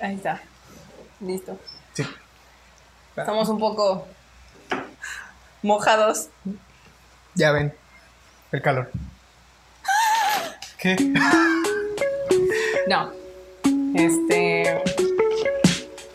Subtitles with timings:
[0.00, 0.40] Ahí está.
[1.20, 1.58] Listo.
[1.94, 2.06] Sí.
[3.16, 4.06] Estamos un poco
[5.62, 6.28] mojados.
[7.34, 7.74] Ya ven.
[8.52, 8.90] El calor.
[10.78, 10.96] ¿Qué?
[12.88, 13.10] No.
[13.94, 14.82] Este.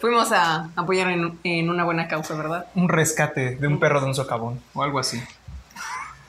[0.02, 2.66] Fuimos a apoyar en, en una buena causa, ¿verdad?
[2.74, 5.22] Un rescate de un perro de un socavón o algo así.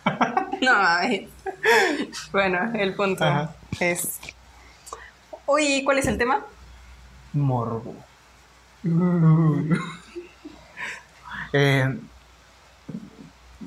[0.60, 1.28] No, ay.
[2.32, 3.54] Bueno, el punto Ajá.
[3.80, 4.18] es.
[5.46, 6.42] Uy, ¿cuál es el tema?
[7.34, 7.94] Morbo.
[11.56, 11.86] Eh,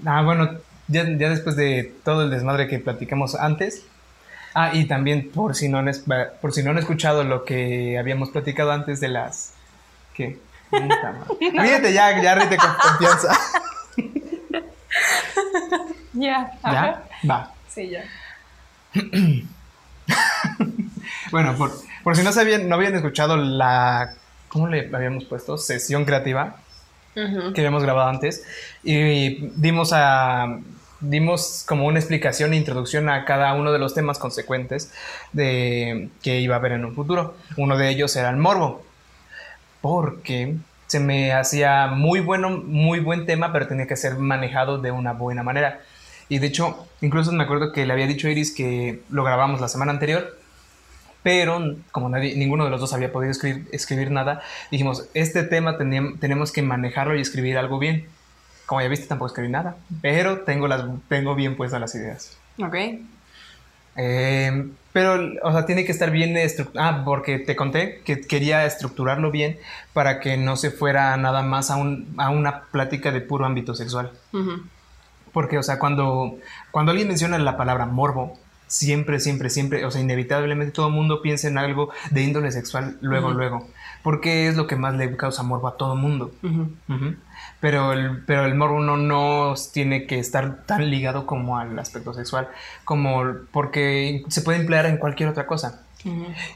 [0.05, 0.49] ah, bueno,
[0.90, 3.85] ya, ya después de todo el desmadre que platicamos antes.
[4.53, 6.03] Ah, y también por si no han, es-
[6.41, 9.53] por si no han escuchado lo que habíamos platicado antes de las.
[10.13, 10.38] ¿Qué?
[11.40, 13.38] Fíjate, ya, ya rete con confianza.
[16.13, 16.52] Ya.
[16.63, 17.04] ¿Ya?
[17.29, 17.52] Va.
[17.70, 18.04] Sí, ya.
[21.31, 21.71] Bueno, por,
[22.03, 24.13] por si no sabían, no habían escuchado la.
[24.49, 25.57] ¿Cómo le habíamos puesto?
[25.57, 26.57] Sesión creativa.
[27.13, 28.45] Que habíamos grabado antes
[28.84, 30.59] y dimos a
[30.99, 34.91] dimos como una explicación e introducción a cada uno de los temas consecuentes
[35.34, 37.35] de que iba a haber en un futuro.
[37.55, 38.84] Uno de ellos era el morbo,
[39.82, 44.91] porque se me hacía muy bueno, muy buen tema, pero tenía que ser manejado de
[44.91, 45.82] una buena manera.
[46.29, 49.62] Y de hecho, incluso me acuerdo que le había dicho a Iris que lo grabamos
[49.62, 50.37] la semana anterior,
[51.27, 55.77] pero como nadie, ninguno de los dos había podido escribir, escribir nada, dijimos, este tema
[55.77, 58.07] tenemos que manejarlo y escribir algo bien.
[58.65, 62.37] Como ya viste, tampoco escribí nada, pero tengo, las, tengo bien puestas las ideas.
[62.63, 62.75] Ok.
[63.98, 66.89] Eh, pero, o sea, tiene que estar bien estructurado.
[66.89, 69.57] Ah, porque te conté que quería estructurarlo bien
[69.91, 73.75] para que no se fuera nada más a, un, a una plática de puro ámbito
[73.75, 74.13] sexual.
[74.31, 74.61] Ujú.
[75.33, 76.38] Porque, o sea, cuando,
[76.72, 81.22] cuando alguien menciona la palabra morbo, siempre, siempre, siempre, o sea, inevitablemente todo el mundo
[81.22, 83.38] piensa en algo de índole sexual luego, Ujú.
[83.38, 83.68] luego.
[84.03, 86.31] Porque es lo que más le causa morbo a todo el mundo.
[87.59, 92.13] Pero el, pero el morbo no, no tiene que estar tan ligado como al aspecto
[92.13, 92.47] sexual,
[92.85, 95.81] como porque se puede emplear en cualquier otra cosa.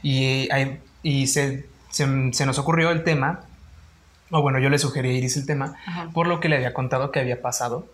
[0.02, 3.40] Y, hay- y se, se- se nos ocurrió el tema,
[4.30, 6.08] o bueno, yo le sugerí a Iris el tema, Ajá.
[6.14, 7.86] por lo que le había contado que había pasado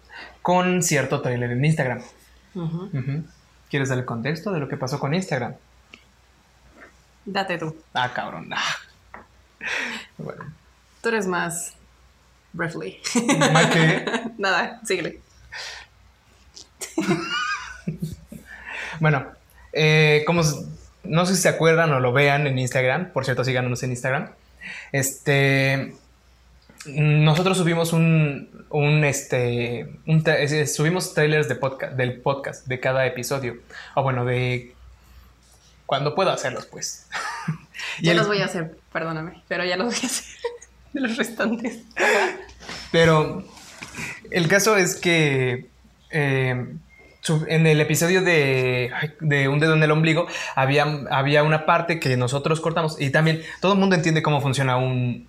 [0.42, 2.00] con cierto trailer en Instagram.
[3.70, 5.54] ¿Quieres dar el contexto de lo que pasó con Instagram?
[7.24, 7.76] Date tú.
[7.94, 8.50] Ah, cabrón.
[8.52, 8.62] Ah.
[10.16, 10.44] Bueno,
[11.02, 11.74] Tú eres más.
[12.52, 13.00] Briefly.
[13.52, 14.04] ¿más qué?
[14.38, 15.20] Nada, síguele.
[19.00, 19.26] Bueno,
[19.72, 20.42] eh, como
[21.04, 24.30] no sé si se acuerdan o lo vean en Instagram, por cierto, síganos en Instagram.
[24.92, 25.94] Este,
[26.86, 33.06] nosotros subimos un, un este, un tra- subimos trailers de podcast, del podcast de cada
[33.06, 33.56] episodio,
[33.94, 34.74] o bueno, de
[35.86, 37.06] cuando puedo hacerlos, pues.
[38.02, 40.24] Ya el- los voy a hacer, perdóname, pero ya los voy a hacer.
[40.92, 41.80] De los restantes.
[42.90, 43.44] Pero
[44.30, 45.66] el caso es que
[46.10, 46.66] eh,
[47.48, 48.90] en el episodio de,
[49.20, 53.42] de Un dedo en el ombligo había, había una parte que nosotros cortamos y también
[53.60, 55.28] todo el mundo entiende cómo funciona un,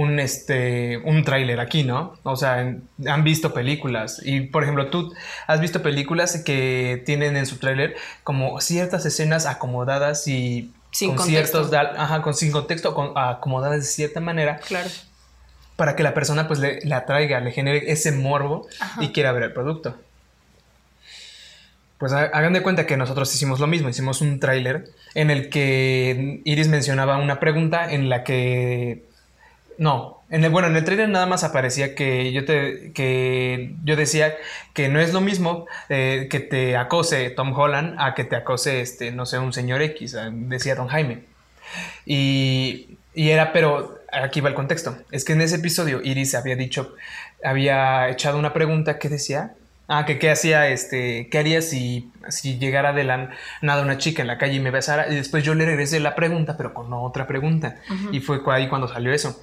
[0.00, 2.14] un, este, un tráiler aquí, ¿no?
[2.22, 5.12] O sea, en- han visto películas y, por ejemplo, tú
[5.46, 11.18] has visto películas que tienen en su tráiler como ciertas escenas acomodadas y Sin con
[11.26, 11.64] contexto.
[11.68, 14.88] ciertos, ajá, con sin contexto, con- acomodadas de cierta manera Claro.
[15.76, 19.02] para que la persona pues le, le atraiga, le genere ese morbo Ajá.
[19.02, 19.96] y quiera ver el producto.
[21.98, 24.84] Pues ha- hagan de cuenta que nosotros hicimos lo mismo, hicimos un tráiler
[25.14, 29.07] en el que Iris mencionaba una pregunta en la que
[29.78, 33.96] no, en el, bueno, en el tráiler nada más aparecía que yo te que yo
[33.96, 34.34] decía
[34.74, 38.80] que no es lo mismo eh, que te acose Tom Holland a que te acose
[38.80, 41.20] este, no sé, un señor X, eh, decía Don Jaime.
[42.06, 44.98] Y, y era, pero aquí va el contexto.
[45.10, 46.96] Es que en ese episodio Iris había dicho,
[47.44, 49.54] había echado una pregunta que decía,
[49.86, 53.30] ah, que qué hacía, este, qué haría si, si llegara de la
[53.62, 55.08] nada una chica en la calle y me besara.
[55.08, 57.76] Y después yo le regresé la pregunta, pero con otra pregunta.
[58.12, 59.40] Y fue ahí cuando salió eso.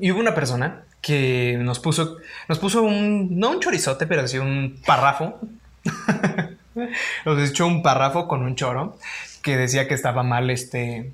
[0.00, 2.16] Y hubo una persona que nos puso,
[2.48, 5.38] nos puso un, no un chorizote, pero sí un párrafo.
[7.24, 8.96] nos echó un párrafo con un choro
[9.42, 11.12] que decía que estaba mal, este,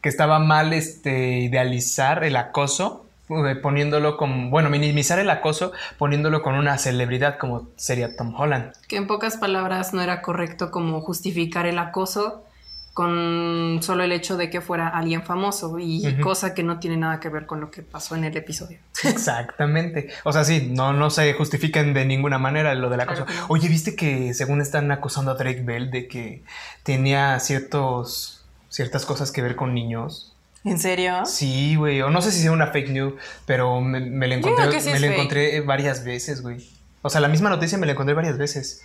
[0.00, 6.42] que estaba mal, este, idealizar el acoso, eh, poniéndolo como, bueno, minimizar el acoso, poniéndolo
[6.42, 8.72] con una celebridad como sería Tom Holland.
[8.88, 12.43] Que en pocas palabras no era correcto como justificar el acoso
[12.94, 17.18] con solo el hecho de que fuera alguien famoso y cosa que no tiene nada
[17.18, 18.78] que ver con lo que pasó en el episodio.
[19.04, 20.10] Exactamente.
[20.22, 23.26] O sea, sí, no, no se justifican de ninguna manera lo acoso.
[23.26, 23.46] que no.
[23.48, 26.44] Oye, ¿viste que según están acusando a Drake Bell de que
[26.84, 30.32] tenía ciertos, ciertas cosas que ver con niños?
[30.62, 31.26] ¿En serio?
[31.26, 32.00] Sí, güey.
[32.00, 33.14] O no sé si sea una fake news,
[33.44, 36.64] pero me, me la encontré, sí me la encontré varias veces, güey.
[37.02, 38.82] O sea, la misma noticia me la encontré varias veces.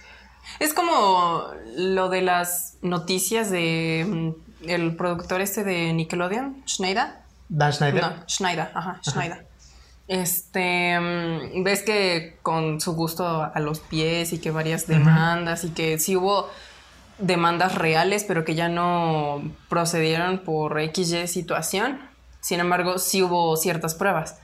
[0.60, 7.08] Es como lo de las noticias de mm, el productor este de Nickelodeon, Schneider.
[7.48, 8.02] Dan Schneider.
[8.02, 9.48] No, Schneider, ajá, Schneider.
[10.08, 15.70] Este, mm, ves que con su gusto a los pies y que varias demandas y
[15.70, 16.50] que sí hubo
[17.20, 22.00] demandas reales, pero que ya no procedieron por XY situación.
[22.42, 24.40] Sin embargo, sí hubo ciertas pruebas.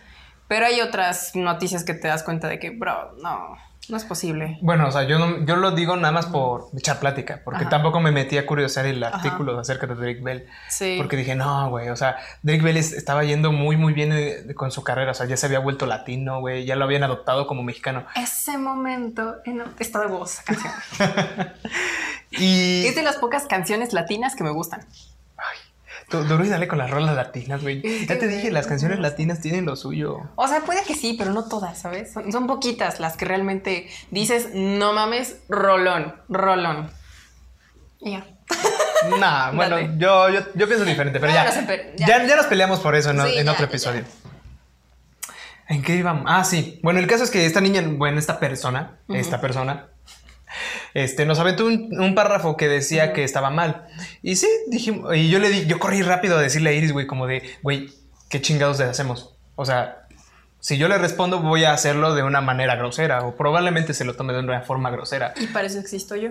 [0.48, 3.58] Pero hay otras noticias que te das cuenta de que, bro, no,
[3.90, 4.58] no es posible.
[4.62, 7.70] Bueno, o sea, yo, no, yo lo digo nada más por echar plática, porque Ajá.
[7.70, 10.48] tampoco me metí a curiosar el artículo acerca de Drake Bell.
[10.70, 10.96] Sí.
[10.98, 14.54] Porque dije, no, güey, o sea, Drake Bell es- estaba yendo muy, muy bien eh,
[14.56, 17.48] con su carrera, o sea, ya se había vuelto latino, güey, ya lo habían adoptado
[17.48, 18.06] como mexicano.
[18.16, 20.74] Ese momento en está de voz canción.
[22.32, 22.86] Y...
[22.88, 24.82] es de las pocas canciones latinas que me gustan.
[26.10, 27.82] Tú, duro y dale con las rolas latinas, güey.
[28.08, 30.20] Ya te dije, las canciones latinas tienen lo suyo.
[30.36, 32.14] O sea, puede que sí, pero no todas, ¿sabes?
[32.14, 36.90] Son, son poquitas las que realmente dices, no mames, rolón, rolón.
[38.02, 38.26] Y ya.
[39.20, 42.08] Nah, bueno, yo, yo, yo pienso diferente, pero No, ya, no ya.
[42.08, 42.26] ya.
[42.26, 44.04] ya nos peleamos por eso en, Sí, en ya, otro episodio.
[45.68, 46.24] ¿En qué íbamos?
[46.28, 46.80] Ah, sí.
[46.82, 49.88] Bueno, el caso es que esta niña, bueno, esta persona, esta persona,
[50.96, 53.86] este, nos aventó un, un párrafo que decía que estaba mal.
[54.24, 57.06] Y sí, dijimos, y yo le di, yo corrí rápido a decirle a Iris, güey,
[57.06, 57.92] como de, güey,
[58.30, 59.36] ¿qué chingados le hacemos?
[59.56, 60.08] O sea,
[60.62, 64.16] si yo le respondo, voy a hacerlo de una manera grosera, o probablemente se lo
[64.16, 65.34] tome de una forma grosera.
[65.36, 66.30] Y para eso existo yo.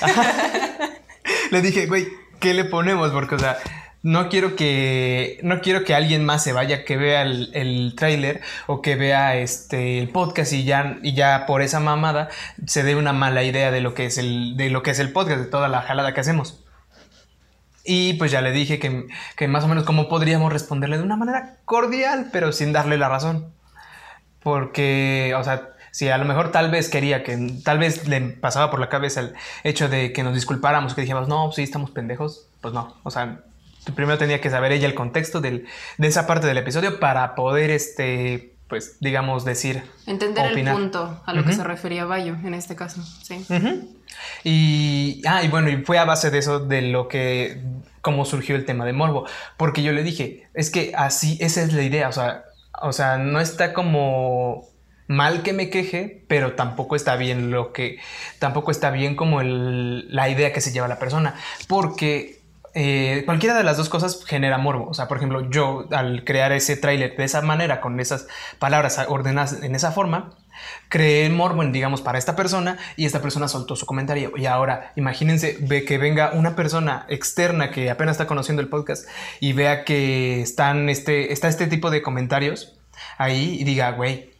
[1.50, 2.06] Le dije, güey,
[2.38, 3.10] ¿qué le ponemos?
[3.10, 3.58] Porque, o sea,
[4.02, 5.38] no quiero que.
[5.42, 9.36] No quiero que alguien más se vaya, que vea el, el tráiler o que vea
[9.36, 12.28] este el podcast y ya, y ya por esa mamada
[12.66, 15.12] se dé una mala idea de lo que es el, de lo que es el
[15.12, 16.64] podcast, de toda la jalada que hacemos.
[17.84, 19.06] Y pues ya le dije que,
[19.36, 23.08] que más o menos cómo podríamos responderle de una manera cordial, pero sin darle la
[23.08, 23.52] razón.
[24.42, 28.70] Porque, o sea, si a lo mejor tal vez quería que, tal vez le pasaba
[28.70, 32.48] por la cabeza el hecho de que nos disculpáramos, que dijéramos, no, sí, estamos pendejos,
[32.60, 32.96] pues no.
[33.02, 33.40] O sea,
[33.94, 35.66] primero tenía que saber ella el contexto del,
[35.98, 39.82] de esa parte del episodio para poder, este, pues, digamos, decir.
[40.06, 40.74] Entender opinar.
[40.74, 43.02] el punto a lo que se refería Bayo en este caso.
[43.22, 43.44] Sí.
[44.44, 47.62] Y, ah, y bueno, y fue a base de eso, de lo que,
[48.00, 51.72] cómo surgió el tema de Morbo, porque yo le dije, es que así, esa es
[51.72, 52.44] la idea, o sea,
[52.82, 54.68] o sea, no está como
[55.06, 57.98] mal que me queje, pero tampoco está bien lo que,
[58.38, 61.34] tampoco está bien como el- la idea que se lleva la persona,
[61.68, 62.39] porque
[62.74, 64.88] eh, cualquiera de las dos cosas genera morbo.
[64.88, 68.26] O sea, por ejemplo, yo al crear ese tráiler de esa manera, con esas
[68.58, 70.34] palabras ordenadas en esa forma,
[70.88, 74.32] creé morbo, digamos, para esta persona y esta persona soltó su comentario.
[74.36, 79.08] Y ahora, imagínense ve que venga una persona externa que apenas está conociendo el podcast
[79.40, 82.78] y vea que están este, está este tipo de comentarios
[83.18, 84.30] ahí y diga, güey,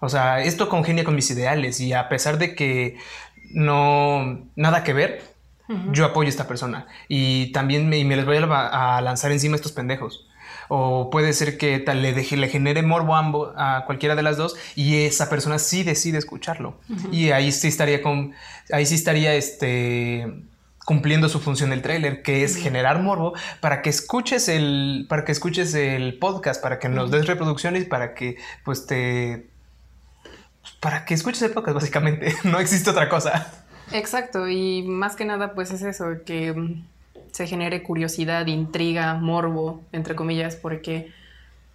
[0.00, 2.96] o sea, esto congenia con mis ideales y a pesar de que
[3.50, 5.22] no, nada que ver,
[5.92, 9.32] yo apoyo a esta persona y también me, y me les voy a, a lanzar
[9.32, 10.28] encima a estos pendejos.
[10.68, 14.22] O puede ser que tal le, deje, le genere morbo a, ambos, a cualquiera de
[14.22, 16.78] las dos y esa persona sí decide escucharlo.
[17.10, 18.34] Y ahí sí estaría con,
[18.70, 20.26] ahí sí estaría este
[20.84, 25.32] cumpliendo su función del tráiler, que es generar morbo para que escuches el para que
[25.32, 29.50] escuches el podcast, para que nos des reproducciones, para que pues te
[30.80, 33.66] para que escuches el podcast básicamente, no existe otra cosa.
[33.92, 36.84] Exacto, y más que nada, pues es eso, que mm,
[37.32, 41.12] se genere curiosidad, intriga, morbo, entre comillas, porque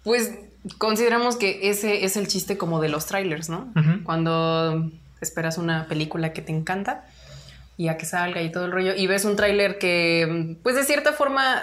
[0.02, 0.34] pues
[0.78, 3.72] consideramos que ese es el chiste como de los trailers, ¿no?
[4.04, 4.90] Cuando
[5.20, 7.06] esperas una película que te encanta
[7.76, 10.76] y a que salga y todo el rollo, y ves un tráiler que, mm, pues
[10.76, 11.62] de cierta forma,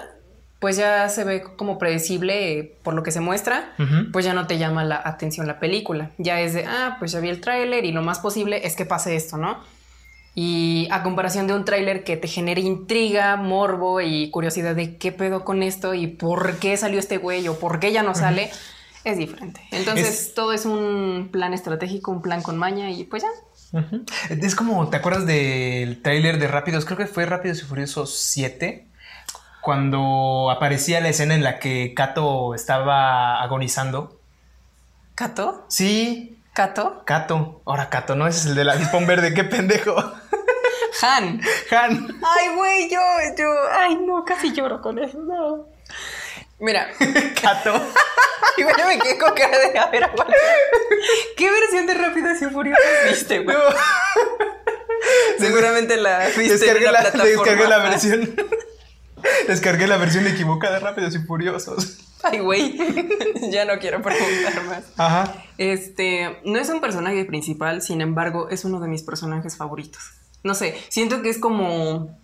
[0.60, 3.74] pues ya se ve como predecible por lo que se muestra,
[4.12, 6.12] pues ya no te llama la atención la película.
[6.20, 8.86] Ya es de, ah, pues ya vi el tráiler y lo más posible es que
[8.86, 9.58] pase esto, ¿no?
[10.34, 15.12] Y a comparación de un tráiler que te genere intriga, morbo y curiosidad de qué
[15.12, 18.50] pedo con esto y por qué salió este güey o por qué ya no sale,
[19.04, 19.62] es diferente.
[19.72, 23.30] Entonces Es- todo es un plan estratégico, un plan con maña y pues ya.
[24.30, 26.86] Es como, ¿te acuerdas del tráiler de Rápidos?
[26.86, 28.88] Creo que fue Rápidos y Furiosos 7.
[29.62, 34.20] Cuando aparecía la escena en la que Kato estaba agonizando.
[35.16, 35.66] ¿Cato?
[35.70, 37.04] Sí, ¿Cato?
[37.06, 37.62] Kato.
[37.66, 38.28] Ahora Kato, ¿no?
[38.28, 39.34] Ese es el de la dispón verde.
[39.34, 39.96] ¡Qué pendejo!
[41.02, 41.42] Han.
[41.72, 42.20] Han.
[42.22, 43.00] Ay, güey, yo,
[43.38, 45.68] yo, ay, no, casi lloro con eso, no.
[46.60, 46.90] Mira,
[47.42, 47.74] Kato.
[48.58, 50.34] y bueno, me quedé con cara de, a ver, aguanta.
[51.38, 53.58] ¿Qué versión de Rápidas y Furiosas viste, güey?
[55.40, 57.26] Seguramente la viste Descargué la, plataforma.
[57.26, 58.36] descargué la versión.
[59.48, 62.00] Descargué la versión equivocada de Rápidos y Furiosos.
[62.24, 62.78] Ay, güey.
[63.52, 64.84] ya no quiero preguntar más.
[64.98, 65.44] Ajá.
[65.58, 70.02] Este, no es un personaje principal, sin embargo, es uno de mis personajes favoritos.
[70.44, 72.18] No sé, siento que es como.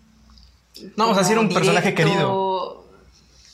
[0.95, 2.76] No, o sea, sí era un como personaje querido.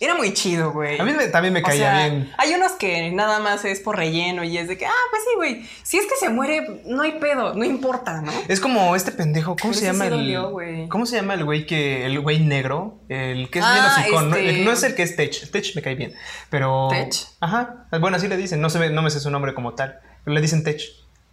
[0.03, 1.00] Era muy chido, güey.
[1.00, 2.31] A mí me- también me O caía sea, bien.
[2.38, 5.29] Hay unos que nada más es por relleno y es de que, ah, pues sí,
[5.38, 5.69] güey.
[5.83, 8.31] Si es que se muere, no hay pedo, no importa, ¿no?
[8.50, 10.17] Es como este pendejo, ¿cómo Pero se llama sí el.
[10.17, 10.53] dolió.
[10.89, 12.05] ¿Cómo se llama el güey que.
[12.05, 13.00] el güey negro?
[13.07, 14.36] El que es Ah, bien hocicón, ¿no?
[14.36, 15.50] este- El- no es el que es Tech.
[15.51, 16.13] Tech me cae bien.
[16.50, 16.89] Pero.
[16.91, 17.13] ¿Tech?
[17.39, 17.88] Ajá.
[18.01, 18.60] Bueno, así le dicen.
[18.60, 20.00] No, se ve- no me sé su nombre como tal.
[20.25, 20.81] Le dicen Tech.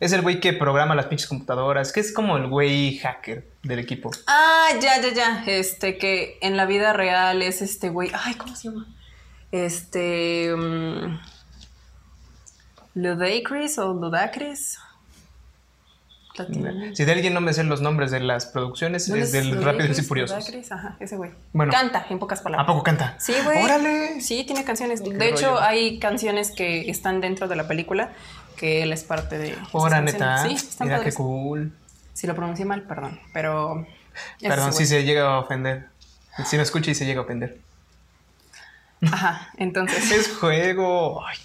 [0.00, 1.92] Es el güey que programa las pinches computadoras.
[1.92, 4.11] Que es como el güey hacker del equipo.
[4.26, 5.45] Ah, ya, ya, ya.
[5.47, 8.11] Este, que en la vida real es este güey.
[8.14, 8.87] Ay, ¿cómo se llama?
[9.52, 10.54] Este.
[10.57, 11.21] mm,
[12.95, 14.78] Ludacris o Ludacris.
[16.95, 19.99] Si de alguien no me sé los nombres de las producciones, ¿No es del Rápidos
[19.99, 20.38] y Furiosos.
[20.38, 20.73] Ludacris?
[20.73, 21.33] Ajá, ese güey.
[21.52, 21.71] Bueno.
[21.71, 22.64] Canta, en pocas palabras.
[22.64, 23.16] ¿A poco canta?
[23.19, 23.62] Sí, güey.
[23.62, 24.21] ¡Órale!
[24.23, 25.02] Sí, tiene canciones.
[25.04, 28.12] De hecho, hay canciones que están dentro de la película
[28.60, 29.52] que él es parte de.
[29.52, 30.12] esas Ora, canciones.
[30.14, 30.42] neta.
[30.46, 31.14] Sí, están Mira padres.
[31.14, 31.72] qué cool.
[32.12, 33.18] Si lo pronuncié mal, perdón.
[33.32, 33.86] Pero.
[34.40, 35.88] Perdón si se llega a ofender.
[36.44, 37.58] Si no escucha y se llega a ofender.
[39.10, 40.10] Ajá, entonces.
[40.12, 41.24] Es juego.
[41.26, 41.36] Ay.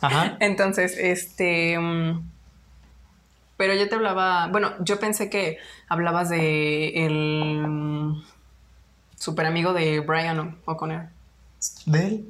[0.00, 0.36] Ajá.
[0.40, 1.78] Entonces, este.
[1.78, 2.28] mm,
[3.56, 4.48] Pero yo te hablaba.
[4.48, 8.24] Bueno, yo pensé que hablabas de el mm,
[9.16, 11.06] super amigo de Brian O'Connor.
[11.86, 12.28] ¿De él?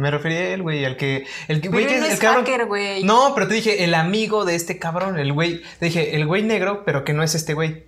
[0.00, 1.26] Me refería a él, güey, al que...
[1.48, 2.44] El que, Pero güey, que no el es cabrón...
[2.44, 3.04] hacker, güey.
[3.04, 5.62] No, pero te dije, el amigo de este cabrón, el güey...
[5.78, 7.86] Te dije, el güey negro, pero que no es este güey.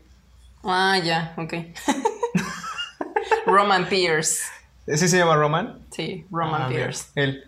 [0.64, 1.54] Ah, ya, ok.
[3.47, 4.42] Roman Pierce.
[4.87, 5.78] ¿Ese se llama Roman?
[5.90, 7.04] Sí, Roman Ah, mira, Pierce.
[7.14, 7.45] Él.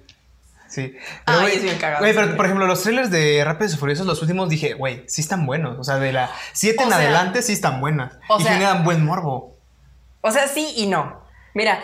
[0.69, 0.95] Sí.
[1.27, 4.07] Ay, güey, es bien cagado Güey, pero por ejemplo, los trailers de Rápidos y Furiosos,
[4.07, 5.79] los últimos, dije, güey, sí están buenos.
[5.79, 8.15] O sea, de la 7 O en sea- adelante sí están buenas.
[8.29, 9.57] o y sea- generan buen morbo.
[10.21, 11.23] O sea, sí y no.
[11.55, 11.81] Mira,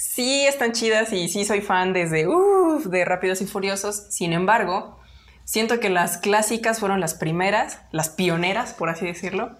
[0.00, 4.06] sí están chidas y sí soy fan desde uff, de Rápidos y Furiosos.
[4.08, 4.98] Sin embargo,
[5.44, 9.56] siento que las clásicas fueron las primeras, las pioneras, por así decirlo.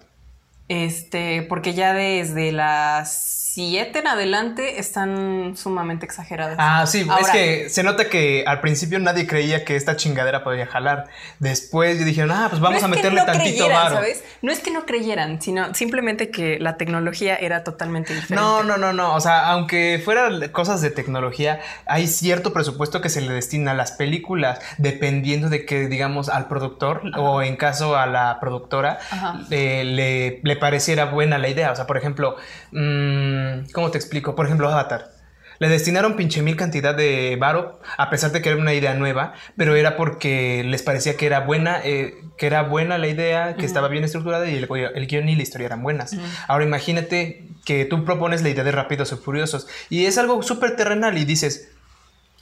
[0.67, 6.55] Este, porque ya desde las 7 en adelante están sumamente exageradas.
[6.57, 10.65] Ah, sí, es que se nota que al principio nadie creía que esta chingadera podía
[10.65, 11.09] jalar.
[11.39, 13.95] Después dijeron, ah, pues vamos No a meterle no tantito creyeran, varo.
[13.95, 14.23] ¿sabes?
[14.41, 18.35] No es que no creyeran, sino simplemente que la tecnología era totalmente diferente.
[18.35, 19.15] No, no, no, no.
[19.15, 23.73] O sea, aunque fueran cosas de tecnología, hay cierto presupuesto que se le destina a
[23.73, 28.99] las películas, dependiendo de que, digamos, al productor o en caso a la productora
[29.49, 31.73] eh, le, le pareciera buena la idea.
[31.73, 32.37] O sea, por ejemplo,
[33.41, 34.35] mm, ¿cómo te explico?
[34.35, 35.11] Por ejemplo, Avatar.
[35.59, 39.33] Le destinaron pinche mil cantidad de varo, a pesar de que era una idea nueva,
[39.55, 43.67] pero era porque les parecía que era buena, eh, que era buena la idea, que
[43.67, 46.15] estaba bien estructurada y el, el guion y la historia eran buenas.
[46.47, 50.75] Ahora imagínate que tú propones la idea de Rápidos y Furiosos y es algo súper
[50.75, 51.69] terrenal y dices,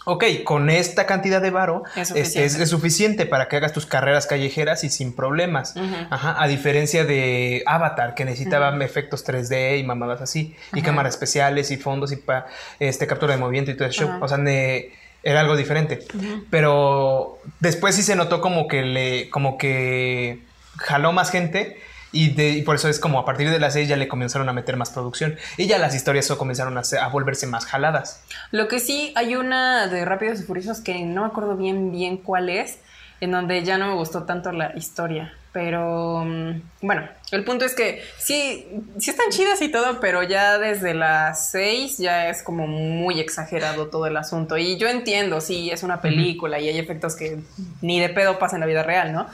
[0.06, 2.46] ok, con esta cantidad de varo Es este, suficiente.
[2.46, 5.76] es, es suficiente para que hagas tus carreras callejeras y sin problemas.
[5.76, 5.96] Ujú.
[6.10, 11.70] Ajá, a diferencia de Avatar, que necesitaba efectos 3D y mamadas así, y cámaras especiales
[11.72, 12.48] y fondos y pa,
[12.80, 14.10] este, captura de movimiento y todo eso.
[14.22, 14.90] O sea, ne-
[15.22, 16.00] era algo diferente.
[16.50, 20.40] Pero después sí se notó como que le, como que
[20.78, 21.78] jaló más gente.
[22.12, 24.50] Y, de- y por eso es como a partir de las 6 ya le comenzaron
[24.50, 25.36] a meter más producción.
[25.58, 28.24] Y ya las historias comenzaron a volverse más jaladas.
[28.52, 32.18] Lo que sí, hay una de Rápidos y Furiosos que no me acuerdo bien bien
[32.18, 32.80] cuál es,
[33.22, 35.34] en donde ya no me gustó tanto la historia.
[35.52, 38.68] Pero mm, bueno, el punto es que sí,
[39.00, 43.88] sí están chidas y todo, pero ya desde las 6 ya es como muy exagerado
[43.88, 44.58] todo el asunto.
[44.58, 47.40] Y yo entiendo, sí, es una película y hay efectos que
[47.82, 49.28] ni de pedo pasan en la vida real, ¿no?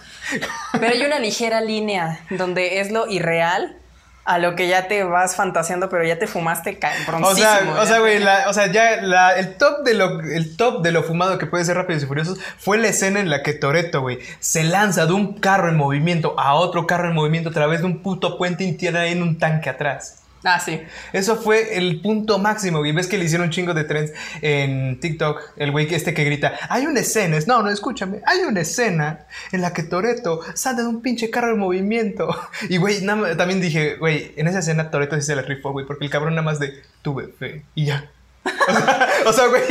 [0.71, 3.77] Pero hay una ligera línea donde es lo irreal
[4.25, 7.27] a lo que ya te vas fantaseando, pero ya te fumaste cabroncísimo.
[7.27, 10.57] O sea, o sea, güey, la- o sea, ya la- el top de lo el
[10.57, 13.43] top de lo fumado que puede ser Rápidos y Furiosos fue la escena en la
[13.43, 17.49] que Toreto, güey, se lanza de un carro en movimiento a otro carro en movimiento
[17.49, 20.23] a través de un puto puente y tiene ahí en un tanque atrás.
[20.47, 20.79] Ah, sí.
[21.11, 22.91] Eso fue el punto máximo, güey.
[22.91, 25.41] Ves que le hicieron un chingo de trends en TikTok.
[25.57, 29.25] El güey este que grita, hay una escena, es- no, no, escúchame, hay una escena
[29.51, 32.29] en la que Toreto sale de un pinche carro en movimiento.
[32.69, 33.05] Y güey,
[33.37, 36.35] también dije, güey, en esa escena Toreto sí se la rifó, güey, porque el cabrón
[36.35, 38.09] nada más de tuve fe y ya.
[39.25, 39.63] O sea, güey,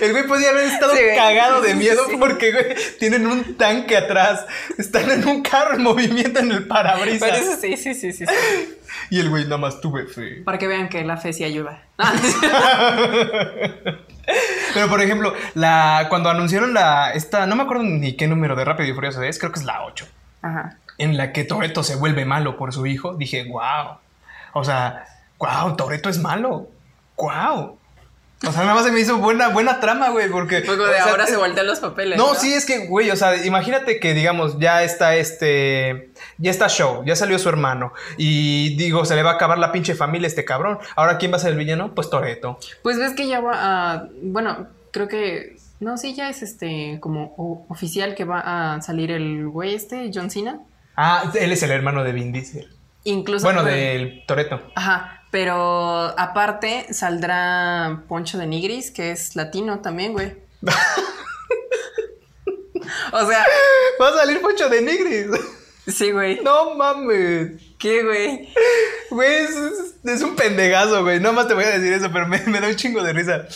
[0.00, 2.16] el güey podía haber estado Sí, cagado de miedo Sí.
[2.18, 2.66] porque, güey,
[3.00, 4.46] tienen un tanque atrás,
[4.78, 7.20] están en un carro en movimiento en el parabrisas.
[7.28, 8.24] Pero eso sí, sí, sí, sí.
[8.26, 8.32] sí.
[9.10, 10.42] Y el güey nada más tuve fe.
[10.44, 11.82] Para que vean que la fe sí ayuda.
[11.98, 12.12] Ah,
[14.74, 18.64] Pero por ejemplo, la, cuando anunciaron la esta, no me acuerdo ni qué número de
[18.64, 20.06] Rápido y Furioso es, creo que es la 8,
[20.42, 20.76] Ajá.
[20.98, 23.98] en la que Toreto se vuelve malo por su hijo, dije, wow.
[24.52, 25.04] O sea,
[25.38, 26.68] wow, Toreto es malo.
[27.16, 27.78] Wow.
[28.46, 30.60] O sea, nada más se me hizo buena, buena trama, güey, porque...
[30.60, 32.18] Luego de o sea, ahora es- se voltean los papeles.
[32.18, 36.10] No, sí, es que, güey, o sea, imagínate que, digamos, ya está este.
[36.36, 37.94] Ya está Show, ya salió su hermano.
[38.18, 40.78] Y digo, se le va a acabar la pinche familia a este cabrón.
[40.96, 41.94] Ahora, ¿quién va a ser el villano?
[41.94, 42.58] Pues Toreto.
[42.82, 43.52] Pues ves que ya va
[43.94, 44.08] a.
[44.22, 45.56] Bueno, creo que.
[45.80, 50.10] No, sí, ya es este como o- oficial que va a salir el güey este,
[50.14, 50.60] John Cena.
[50.94, 52.68] Ah, él es el hermano de Vin Diesel.
[53.04, 53.44] Incluso.
[53.46, 54.60] Bueno, del Toreto.
[54.74, 55.15] Ajá.
[55.30, 60.34] Pero aparte saldrá Poncho de Nigris, que es latino también, güey.
[63.12, 63.44] o sea,
[64.00, 65.26] Va a salir Poncho de Nigris.
[65.86, 66.40] sí, güey.
[66.42, 67.60] No mames.
[67.78, 68.52] ¿Qué, güey?
[69.10, 69.46] Güey,
[70.04, 71.20] es, un pendejazo, güey.
[71.20, 73.46] No más te voy a decir eso, pero me, me da un chingo de risa.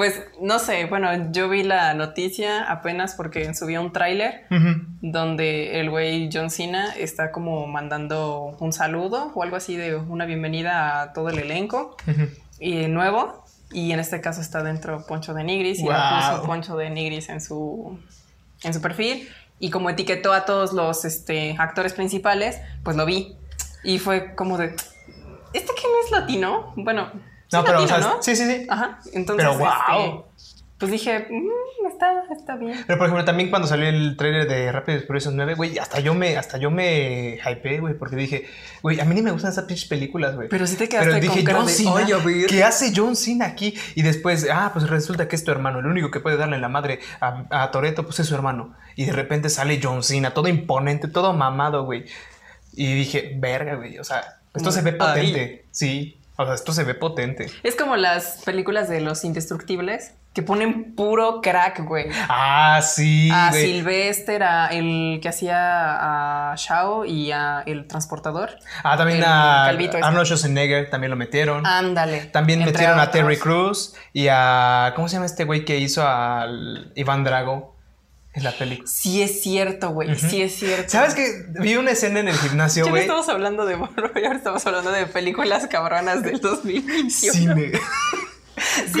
[0.00, 4.46] Pues no sé, bueno, yo vi la noticia apenas porque subió un tráiler
[5.02, 10.24] donde el güey John Cena está como mandando un saludo o algo así de una
[10.24, 11.98] bienvenida a todo el elenco
[12.58, 13.44] y nuevo.
[13.72, 17.42] Y en este caso está dentro Poncho de Nigris y puso Poncho de Nigris en
[17.42, 18.00] su,
[18.62, 19.28] en su perfil.
[19.58, 23.36] Y como etiquetó a todos los este, actores principales, pues lo vi.
[23.84, 24.74] Y fue como de,
[25.52, 26.72] ¿este que no es latino?
[26.76, 27.10] Bueno,
[27.52, 28.22] No, pero, o sea, ¿no?
[28.22, 28.66] sí, sí, sí.
[28.68, 30.24] Ajá, entonces, Pero, wow.
[30.36, 32.84] este, pues dije, "Mm, está, está bien.
[32.86, 36.14] Pero por ejemplo, también cuando salió el trailer de Rápidos Furiosos 9, güey, hasta yo
[36.14, 38.46] me, hasta yo me hypeé, güey, porque dije,
[38.82, 40.48] güey, a mí ni me gustan esas pinches películas, güey.
[40.48, 42.46] Pero sí te quedaste Pero dije, con cara John de, Cena, "Ay, a ver".
[42.46, 43.74] ¿qué hace John Cena aquí?
[43.94, 46.68] Y después, ah, pues resulta que es tu hermano, el único que puede darle la
[46.68, 48.74] madre a, a Toreto, pues es su hermano.
[48.96, 52.04] Y de repente sale John Cena, todo imponente, todo mamado, güey.
[52.72, 54.22] Y dije, verga, güey, o sea,
[54.54, 54.96] esto se ve Ahí.
[54.98, 56.16] potente, sí.
[56.40, 57.50] O sea, esto se ve potente.
[57.62, 62.06] Es como las películas de los indestructibles que ponen puro crack, güey.
[62.28, 63.62] Ah, sí, A güey.
[63.62, 65.56] Sylvester, a el que hacía
[66.52, 68.50] a Shao y a el transportador.
[68.82, 70.06] Ah, también el a calvito ese.
[70.06, 71.66] Arnold Schwarzenegger también lo metieron.
[71.66, 72.26] Ándale.
[72.26, 73.10] También metieron a.
[73.10, 74.92] Terry Crews y a.
[74.96, 77.69] ¿Cómo se llama este güey que hizo al Iván Drago
[78.32, 78.88] en la película?
[78.88, 80.14] Sí es cierto, güey.
[80.16, 80.88] Sí es cierto.
[80.88, 83.02] ¿Sabes que vi una escena en el gimnasio, Ya güey?
[83.02, 83.76] estamos hablando de y
[84.24, 87.32] ahora estamos hablando de películas cabronas del 2021.
[87.32, 87.72] Cine.
[88.92, 89.00] Sí.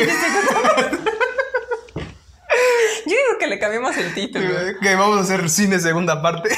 [3.06, 4.46] Yo digo que le cambiamos el título.
[4.80, 6.48] que vamos a hacer cine segunda parte.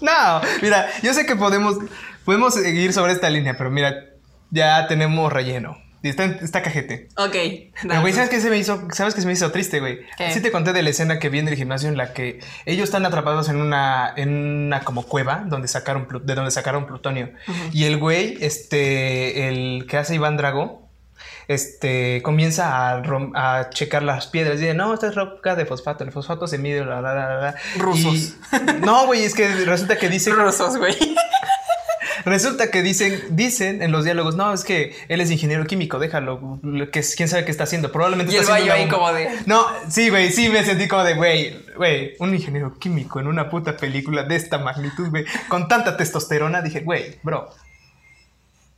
[0.00, 1.76] no, mira, yo sé que podemos,
[2.24, 3.94] podemos seguir sobre esta línea, pero mira,
[4.50, 5.76] ya tenemos relleno.
[6.02, 7.08] Y está, está cajete.
[7.16, 7.32] Ok.
[7.82, 8.88] Pero, güey, ¿sabes qué se me hizo?
[8.92, 10.00] ¿Sabes qué se me hizo triste, güey?
[10.32, 12.84] Sí te conté de la escena que vi en el gimnasio en la que ellos
[12.84, 14.30] están atrapados en una, en
[14.66, 17.30] una como cueva donde sacaron, de donde sacaron plutonio.
[17.72, 20.88] Y el güey, este, el que hace Iván Drago,
[21.48, 24.58] este, comienza a, rom- a checar las piedras.
[24.60, 26.04] Dice, no, esta es roca de fosfato.
[26.04, 27.54] El fosfato se mide, la, la, la, la, la".
[27.76, 28.14] Rusos.
[28.14, 28.34] Y-
[28.86, 30.30] no, güey, es que resulta que dice...
[30.34, 30.96] Rusos, güey.
[32.24, 36.58] Resulta que dicen, dicen en los diálogos, no, es que él es ingeniero químico, déjalo,
[36.62, 38.96] lo que quién sabe qué está haciendo, probablemente Y está el haciendo ahí bomba".
[38.96, 43.20] como de- No, sí, güey, sí me sentí como de, güey, güey, un ingeniero químico
[43.20, 47.48] en una puta película de esta magnitud, güey, con tanta testosterona, dije, güey, bro.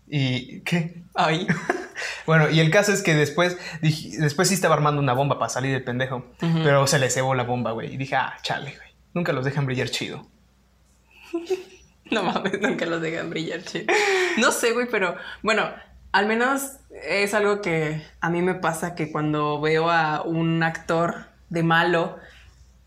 [0.08, 0.94] ¿Y qué?
[1.14, 1.46] Ay.
[2.26, 5.48] Bueno, y el caso es que después, dije- después sí estaba armando una bomba para
[5.48, 6.24] salir el pendejo,
[6.64, 9.66] pero se le cebó la bomba, güey, y dije, ah, chale, güey, nunca los dejan
[9.66, 10.26] brillar chido.
[12.10, 13.86] No mames, nunca los dejan brillar, che.
[14.38, 15.70] No sé, güey, pero bueno,
[16.12, 21.26] al menos es algo que a mí me pasa que cuando veo a un actor
[21.48, 22.18] de malo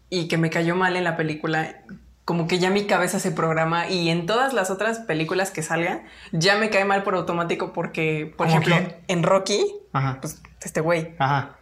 [0.09, 1.81] y que me cayó mal en la película,
[2.23, 6.03] como que ya mi cabeza se programa y en todas las otras películas que salgan,
[6.31, 8.95] ya me cae mal por automático porque, por ¿Cómo ejemplo, quién?
[9.07, 10.19] en Rocky, Ajá.
[10.21, 11.55] pues este güey Ajá.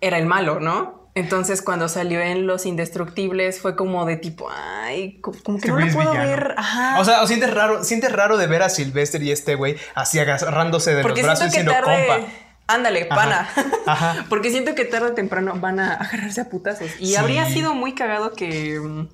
[0.00, 0.99] era el malo, ¿no?
[1.14, 5.68] Entonces cuando salió en Los Indestructibles fue como de tipo, ay, co- como que Este
[5.68, 6.28] no güey lo puedo villano.
[6.30, 6.54] ver.
[6.56, 7.00] Ajá.
[7.00, 10.18] O sea, o sientes raro, sientes raro de ver a Sylvester y este güey así
[10.20, 12.06] agarrándose de Porque los brazos que diciendo tarde.
[12.06, 12.26] compa.
[12.68, 13.48] Ándale, pana.
[13.86, 14.26] ajá.
[14.28, 16.88] Porque siento que tarde o temprano van a agarrarse a putazos.
[17.00, 17.16] Y Sí.
[17.16, 19.08] habría sido muy cagado que mm,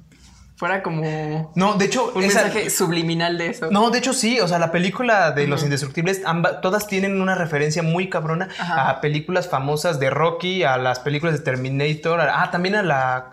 [0.57, 3.71] fuera como No, de hecho, un esa- mensaje subliminal de eso.
[3.71, 7.35] No, de hecho sí, o sea, la película de Los Indestructibles, amba- todas tienen una
[7.35, 8.91] referencia muy cabrona Ajá.
[8.91, 13.33] a películas famosas de Rocky, a las películas de Terminator, a- ah, también a la...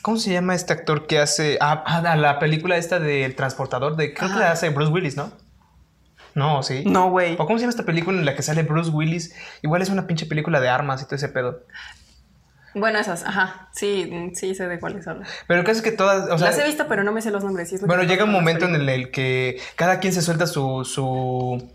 [0.00, 1.58] ¿Cómo se llama este actor que hace?
[1.60, 4.12] Ah, a la película esta del transportador de...
[4.14, 5.30] Creo que la hace Bruce Willis, ¿no?
[6.34, 6.82] No, sí.
[6.86, 7.34] No, güey.
[7.34, 9.34] ¿O cómo se llama esta película en la que sale Bruce Willis?
[9.62, 11.60] Igual es una pinche película de armas y todo ese pedo.
[12.74, 13.68] Bueno, esas, ajá.
[13.72, 15.28] Sí, sí sé de cuáles hablas.
[15.46, 16.30] Pero el caso es que todas...
[16.30, 17.68] O sea, Las he visto, pero no me sé los nombres.
[17.68, 21.68] sí Bueno, llega un momento en el, el que cada quien se suelta su, su,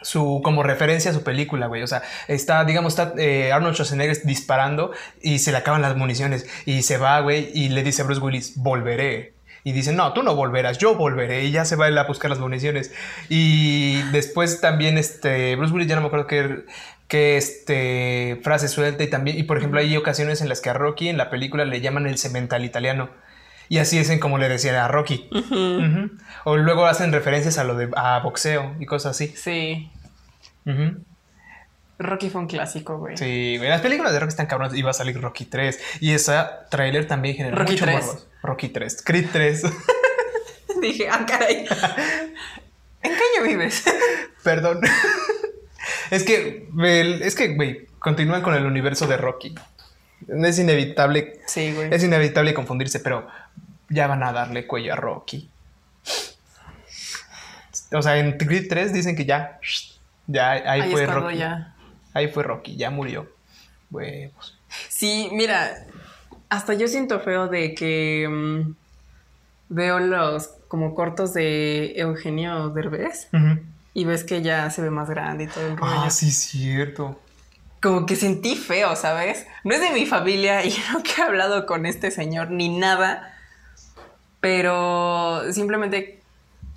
[0.00, 1.82] su como referencia a su película, güey.
[1.82, 6.46] O sea, está, digamos, está eh, Arnold Schwarzenegger disparando y se le acaban las municiones
[6.64, 9.34] y se va, güey, y le dice a Bruce Willis, volveré.
[9.62, 11.44] Y dice, no, tú no volverás, yo volveré.
[11.44, 12.92] Y ya se va él a buscar las municiones.
[13.28, 16.64] Y después también, este, Bruce Willis, ya no me acuerdo qué,
[17.10, 20.74] que este frase suelta y también, y por ejemplo hay ocasiones en las que a
[20.74, 23.10] Rocky en la película le llaman el cemental italiano.
[23.68, 25.28] Y así es en como le decían a Rocky.
[25.32, 26.10] Ujú.
[26.44, 29.28] O luego hacen referencias a lo de a boxeo y cosas así.
[29.36, 29.90] Sí.
[31.98, 33.16] Rocky fue un clásico, güey.
[33.16, 34.76] Sí, güey, las películas de Rocky están cabronas.
[34.76, 35.98] Iba a salir Rocky 3.
[36.00, 38.06] Y esa tráiler también generó Rocky mucho 3.
[38.06, 38.20] morbo.
[38.42, 39.02] Rocky 3.
[39.04, 39.62] Creed 3.
[40.80, 41.66] Dije, ah, caray.
[43.02, 43.84] ¿En qué año vives?
[44.44, 44.80] Perdón.
[46.10, 46.68] es que,
[47.22, 49.54] es que, güey, continúan con el universo de Rocky.
[50.28, 51.92] Es inevitable, Sí, güey.
[51.92, 53.26] es inevitable confundirse, pero
[53.88, 55.50] ya van a darle cuello a Rocky.
[57.92, 59.58] O sea, en Creed 3 dicen que ya,
[60.26, 61.38] ya ahí, Ahí fue Rocky.
[61.38, 61.74] ya.
[62.12, 63.28] Ahí fue Rocky, ya murió.
[63.90, 64.56] Huevos.
[64.88, 65.72] Sí, mira,
[66.48, 68.74] hasta yo siento feo de que mm,
[69.70, 73.60] veo los como cortos de Eugenio Derbez Ujú.
[73.94, 75.92] Y ves que ya se ve más grande y todo el rollo.
[75.94, 77.20] Ah, sí, cierto.
[77.80, 79.46] Como que sentí feo, ¿sabes?
[79.64, 83.34] No es de mi familia y no que he hablado con este señor ni nada,
[84.40, 86.19] pero simplemente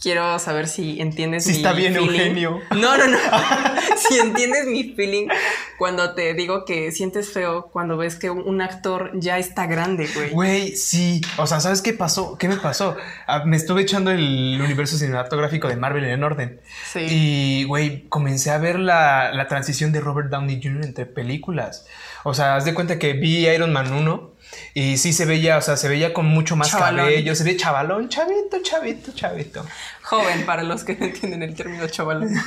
[0.04, 2.20] quiero saber si entiendes Si mi está bien, feeling.
[2.20, 2.60] Eugenio.
[2.72, 3.18] No, no, no.
[3.98, 5.30] si entiendes mi feeling
[5.78, 10.30] cuando te digo que sientes feo cuando ves que un actor ya está grande, güey.
[10.32, 11.22] Güey, sí.
[11.38, 12.38] O sea, ¿sabes qué pasó?
[12.38, 12.98] ¿Qué me pasó?
[13.28, 16.60] Ah, me estuve echando el universo cinematográfico de Marvel en orden.
[16.92, 17.08] Sí.
[17.10, 20.84] Y, güey, comencé a ver la, la transición de Robert Downey Jr.
[20.84, 21.86] entre películas.
[22.24, 24.33] O sea, haz de cuenta que vi Iron Man 1
[24.74, 27.06] y sí se veía, o sea, se veía con mucho más Chavalón.
[27.06, 29.66] cabello, se ve chavalón, chavito, chavito, chavito.
[30.04, 32.30] Joven, para los que no entienden el término chaval.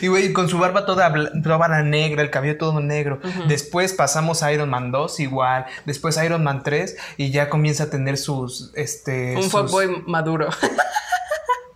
[0.00, 1.12] Y, güey, con su barba toda,
[1.42, 3.20] toda negra, el cabello todo negro.
[3.46, 5.66] Después pasamos a Iron Man 2 igual.
[5.84, 9.36] Después a Iron Man 3 y ya comienza a tener sus, este...
[9.36, 10.48] Un sus- fuckboy maduro.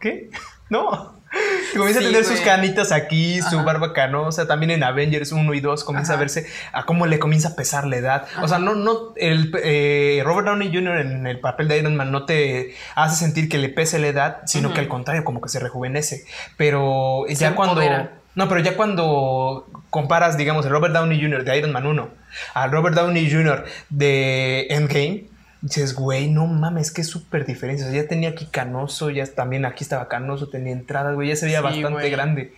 [0.00, 0.30] ¿Qué?
[0.70, 1.20] No.
[1.76, 2.44] Comienza Sí, a tener sus güey.
[2.44, 3.64] canitas aquí, su Ajá.
[3.64, 4.46] barba canosa.
[4.46, 6.20] También en Avengers 1 y 2 comienza a Ajá.
[6.20, 8.26] verse a cómo le comienza a pesar la edad.
[8.42, 10.98] O sea, no, no, el eh, Robert Downey Jr.
[10.98, 14.38] en el papel de Iron Man no te hace sentir que le pese la edad,
[14.46, 16.24] sino que al contrario, como que se rejuvenece.
[16.56, 17.80] Pero Se ya cuando.
[17.80, 18.12] empodera.
[18.36, 21.44] No, pero ya cuando comparas, digamos, el Robert Downey Jr.
[21.44, 22.08] de Iron Man 1
[22.54, 23.64] al Robert Downey Jr.
[23.90, 25.26] de Endgame,
[25.64, 27.86] dices, güey, no mames, que súper diferencia.
[27.86, 31.36] O sea, ya tenía aquí canoso, ya también aquí estaba canoso, tenía entradas, güey, ya
[31.36, 32.10] se veía Sí, bastante güey.
[32.10, 32.54] grande.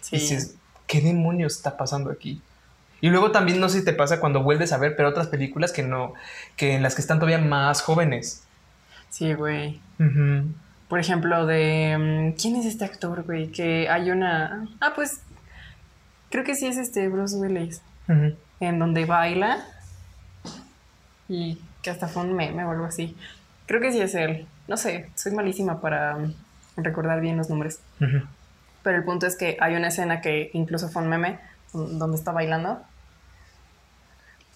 [0.00, 0.16] Sí.
[0.16, 0.54] Y dices,
[0.86, 2.42] ¿qué demonios está pasando aquí?
[3.00, 5.70] Y luego también no sé si te pasa cuando vuelves a ver, pero otras películas
[5.72, 6.14] que no,
[6.56, 8.42] que en las que están todavía más jóvenes.
[9.10, 9.80] Sí, güey.
[10.88, 11.96] Por ejemplo, de.
[12.34, 13.52] mm, ¿Quién es este actor, güey?
[13.52, 14.66] Que hay una.
[14.80, 15.20] Ah, pues.
[16.30, 17.80] Creo que sí es este Bruce Willis.
[18.60, 19.64] En donde baila.
[21.28, 21.58] Y
[21.88, 23.16] que hasta fue un meme o algo así.
[23.64, 24.46] Creo que sí es él.
[24.66, 26.34] No sé, soy malísima para mm,
[26.76, 27.80] recordar bien los nombres.
[27.98, 28.26] Ujú.
[28.82, 31.38] Pero el punto es que hay una escena que incluso fue un meme
[31.72, 32.82] mm, donde está bailando.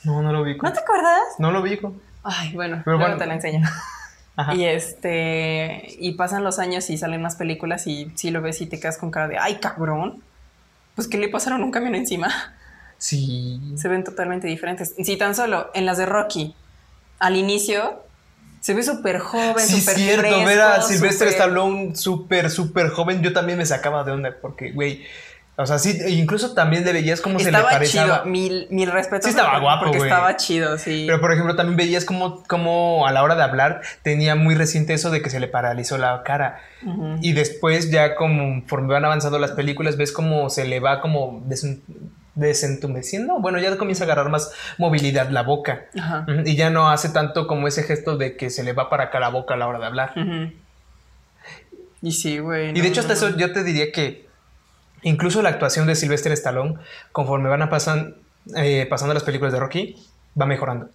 [0.05, 0.66] No, no lo ubico.
[0.66, 1.23] ¿No te acuerdas?
[1.38, 1.95] No lo ubico.
[2.23, 3.18] Ay, bueno, Pero luego bueno.
[3.18, 3.66] te la enseño.
[4.37, 4.55] Ajá.
[4.55, 8.66] Y este, y pasan los años y salen más películas y si lo ves y
[8.66, 10.23] te quedas con cara de, ay, cabrón.
[10.95, 12.29] Pues que le pasaron un camión encima.
[12.99, 13.75] Sí.
[13.77, 14.95] Se ven totalmente diferentes.
[15.03, 16.55] Si tan solo en las de Rocky,
[17.22, 18.02] al inicio,
[18.61, 22.88] se ve súper joven, Sí, súper cierto, fresco, ver a Silvestre súper- Stallone súper, súper
[22.90, 25.02] joven, yo también me sacaba de onda, porque, güey,
[25.56, 28.04] o sea, sí, incluso también le veías cómo se le Estaba parecía.
[28.04, 29.24] chido, mil, mil respetos.
[29.24, 30.11] Sí estaba guapo, Porque güey.
[30.11, 31.04] estaba chido, sí.
[31.06, 34.94] Pero, por ejemplo, también veías como, como a la hora de hablar tenía muy reciente
[34.94, 36.58] eso de que se le paralizó la cara.
[36.87, 37.16] Ujú.
[37.20, 41.42] Y después, ya conforme van avanzando las películas, ves cómo se le va como
[42.35, 43.38] desentumeciendo.
[43.40, 45.87] Bueno, ya comienza a agarrar más movilidad la boca.
[45.99, 46.27] Ajá.
[46.45, 49.21] Y ya no hace tanto como ese gesto de que se le va para acá
[49.21, 50.12] la boca a la hora de hablar.
[52.01, 52.71] Y sí, güey.
[52.77, 54.27] Y de hecho, hasta eso yo te diría que
[55.03, 56.75] incluso la actuación de Sylvester Stallone,
[57.12, 58.16] conforme van a pasan,
[58.57, 59.97] eh, pasando las películas de Rocky,
[60.40, 60.88] va mejorando.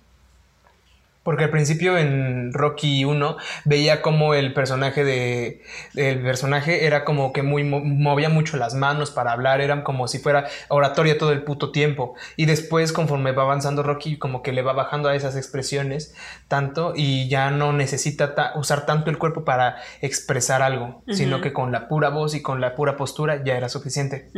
[1.28, 3.36] Porque al principio en Rocky 1
[3.66, 5.62] veía como el personaje de
[5.96, 10.08] el personaje era como que muy mo- movía mucho las manos para hablar, eran como
[10.08, 12.16] si fuera oratoria todo el puto tiempo.
[12.38, 16.16] Y después conforme va avanzando Rocky como que le va bajando a esas expresiones
[16.48, 21.52] tanto y ya no necesita ta- usar tanto el cuerpo para expresar algo, sino que
[21.52, 24.30] con la pura voz y con la pura postura ya era suficiente.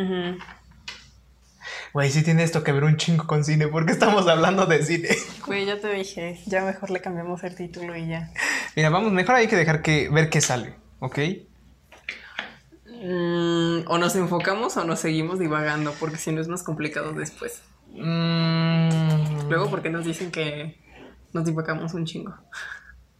[1.93, 5.09] Güey, sí tiene esto que ver un chingo con cine, porque estamos hablando de cine.
[5.45, 8.31] Güey, ya te dije, ya mejor le cambiamos el título y ya.
[8.75, 11.17] Mira, vamos, mejor hay que dejar que ver qué sale, ¿ok?
[13.01, 17.61] Mm, o nos enfocamos o nos seguimos divagando, porque si no es más complicado después.
[17.93, 20.77] Mm, Luego, porque nos dicen que
[21.33, 22.35] nos divagamos un chingo?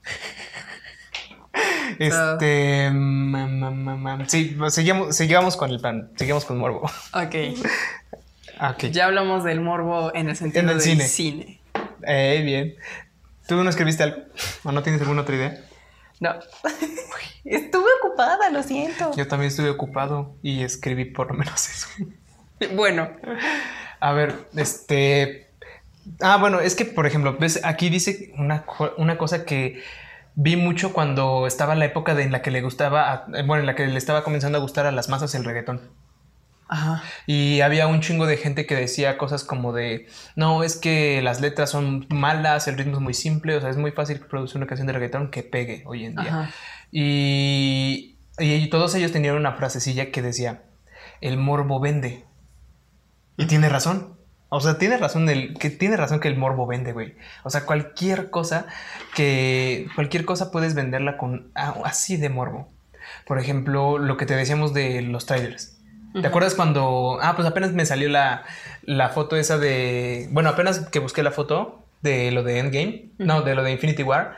[1.98, 2.90] Este.
[2.94, 6.12] ma- ma- Sí, pues, seguimos, sigamos con el plan.
[6.16, 6.84] Seguimos con Morbo.
[7.14, 7.36] Ok.
[8.60, 8.86] Ah, ok.
[8.92, 11.08] Ya hablamos del morbo en el sentido En el del cine.
[11.08, 11.62] cine.
[12.06, 12.76] Eh, bien.
[13.48, 14.18] ¿Tú no escribiste algo?
[14.64, 15.62] ¿O no tienes alguna otra idea?
[16.20, 16.36] No.
[17.46, 19.12] Estuve ocupada, lo siento.
[19.16, 21.88] Yo también estuve ocupado y escribí por lo menos eso.
[22.76, 23.10] Bueno,
[24.02, 25.48] A ver, este.
[26.20, 28.66] Ah, bueno, es que, por ejemplo, ves, aquí dice una,
[28.98, 29.82] una cosa que
[30.36, 33.60] vi mucho cuando estaba en la época de, en la que le gustaba, a- bueno,
[33.62, 35.80] en la que le estaba comenzando a gustar a las masas el reggaetón.
[36.70, 37.04] Ajá.
[37.26, 41.42] Y había un chingo de gente que decía cosas como de, no, es que las
[41.42, 44.68] letras son malas, el ritmo es muy simple, o sea, es muy fácil producir una
[44.68, 46.30] canción de reggaetón que pegue hoy en día.
[46.30, 46.50] Ajá.
[46.92, 50.64] Y, y todos ellos tenían una frasecilla que decía,
[51.22, 52.26] el morbo vende.
[53.38, 54.18] Y tiene razón.
[54.50, 57.16] O sea, tiene razón el, que tiene razón que el morbo vende, güey.
[57.44, 58.66] O sea, cualquier cosa
[59.16, 62.68] que cualquier cosa puedes venderla con ah, así de morbo.
[63.26, 65.79] Por ejemplo, lo que te decíamos de los trailers.
[66.14, 68.44] ¿Te acuerdas cuando ah, pues apenas me salió la,
[68.84, 73.42] la foto esa de, bueno, apenas que busqué la foto de lo de Endgame, no,
[73.42, 74.38] de lo de Infinity War.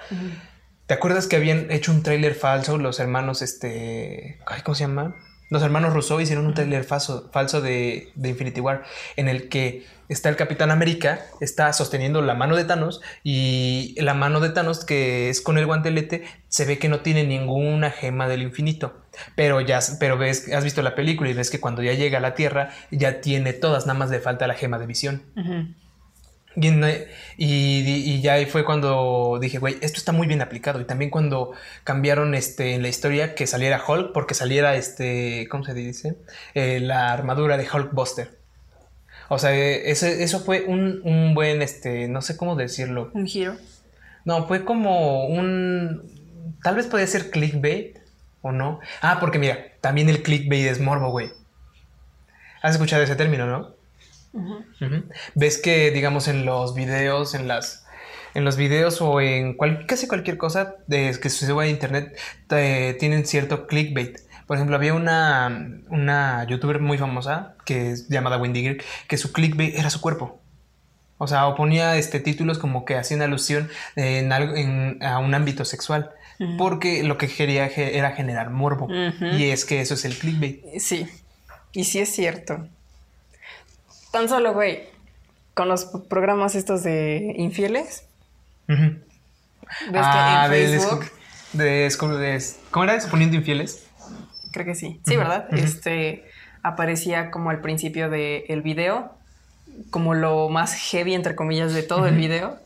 [0.88, 5.16] ¿Te acuerdas que habían hecho un tráiler falso los hermanos, este, ay, ¿cómo se llama?
[5.52, 8.84] Los hermanos Rousseau hicieron un tráiler falso, falso de, de Infinity War
[9.18, 14.14] en el que está el Capitán América, está sosteniendo la mano de Thanos y la
[14.14, 18.30] mano de Thanos que es con el guantelete se ve que no tiene ninguna gema
[18.30, 19.02] del infinito.
[19.36, 22.22] Pero ya, pero ves, has visto la película y ves que cuando ya llega a
[22.22, 25.24] la Tierra ya tiene todas, nada más le falta la gema de visión.
[26.56, 26.84] Y, en-
[27.38, 30.82] y- y ya ahí fue cuando dije, güey, esto está muy bien aplicado.
[30.82, 35.64] Y también cuando cambiaron este, en la historia que saliera Hulk, porque saliera este, ¿cómo
[35.64, 36.18] se dice?
[36.54, 38.38] Eh, la armadura de Hulkbuster.
[39.30, 43.12] O sea, eh, eso, eso fue un, un buen, este, no sé cómo decirlo.
[43.14, 43.56] Un giro.
[44.26, 46.04] No, fue como un...
[46.64, 47.98] Tal vez podía ser clickbait
[48.42, 48.82] o no.
[49.02, 51.32] Ah, porque mira, también el clickbait es morbo, güey.
[52.62, 53.74] ¿Has escuchado ese término, no?
[55.36, 57.86] Ves que, digamos, en los videos, en las.
[58.34, 62.18] En los videos o en cual- casi cualquier cosa de, que se sube a internet
[62.48, 64.20] te- tienen cierto clickbait.
[64.48, 68.78] Por ejemplo, había una, una youtuber muy famosa que es llamada Wendy Gear,
[69.10, 70.40] que su clickbait era su cuerpo.
[71.18, 75.34] O sea, o ponía este, títulos como que hacían alusión en algo, en- a un
[75.34, 76.12] ámbito sexual.
[76.58, 78.88] Porque lo que quería era generar morbo.
[79.38, 80.64] Y es que eso es el clickbait.
[80.80, 81.06] Sí.
[81.74, 82.66] Y sí es cierto.
[84.12, 84.84] Tan solo, güey,
[85.54, 88.06] con los programas estos de infieles,
[88.68, 88.92] ves
[89.94, 91.06] Ah, que de- en de- Facebook,
[91.54, 92.96] de- de- ¿Cómo era?
[92.96, 93.86] Exponiendo infieles.
[94.52, 95.48] creo que sí, sí, ¿verdad?
[95.54, 96.26] Este
[96.62, 99.14] aparecía como al principio del video,
[99.92, 102.60] como lo más heavy, entre comillas, de todo el video,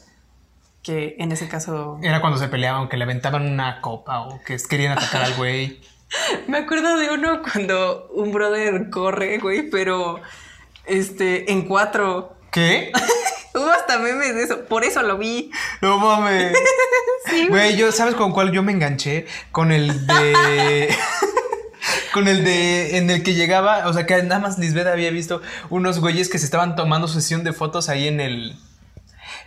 [0.82, 2.00] que en ese caso...
[2.04, 5.80] Era cuando se peleaban, que le aventaban una copa o que querían atacar al güey.
[6.48, 10.20] Me acuerdo de uno cuando un brother corre, güey, pero
[10.88, 12.36] este, en cuatro.
[12.52, 12.92] ¿Qué?
[13.54, 15.52] Hubo hasta memes de eso, por eso lo vi.
[15.82, 16.54] No mames.
[17.28, 19.26] Sí, Güey, yo, ¿sabes con cuál yo me enganché?
[19.52, 20.96] Con el de.
[22.14, 22.98] Con el de.
[22.98, 23.88] En el que llegaba.
[23.88, 27.44] O sea, que nada más Lisbeth había visto unos güeyes que se estaban tomando sesión
[27.44, 28.56] de fotos ahí en el.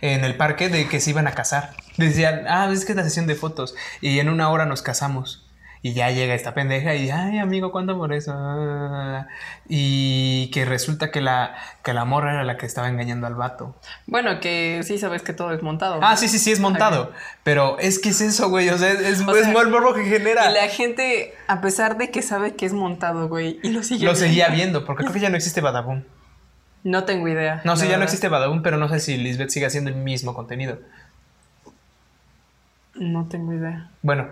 [0.01, 1.73] En el parque de que se iban a casar.
[1.95, 3.75] Decían, ah, es que es la sesión de fotos.
[4.01, 5.48] Y en una hora nos casamos.
[5.81, 8.35] Y ya llega esta pendeja y, ay, amigo, ¿cuánto por eso?
[9.69, 13.75] Y que resulta que la, que la morra era la que estaba engañando al vato.
[14.05, 15.99] Bueno, que sí sabes que todo es montado.
[16.01, 17.13] Ah, sí, sí, sí, es montado.
[17.43, 18.67] Pero es que es eso, güey.
[18.69, 20.51] O sea, es, es, O es sea, el morbo que genera.
[20.51, 24.05] Y la gente, a pesar de que sabe que es montado, güey, y lo sigue
[24.05, 26.03] Lo seguía viendo, porque creo que ya no existe Badaboom.
[26.83, 27.61] No tengo idea.
[27.63, 30.33] No, sí, ya no existe Badaboom, pero no sé si Lisbeth sigue haciendo el mismo
[30.33, 30.79] contenido.
[32.95, 33.91] No tengo idea.
[34.01, 34.27] Bueno,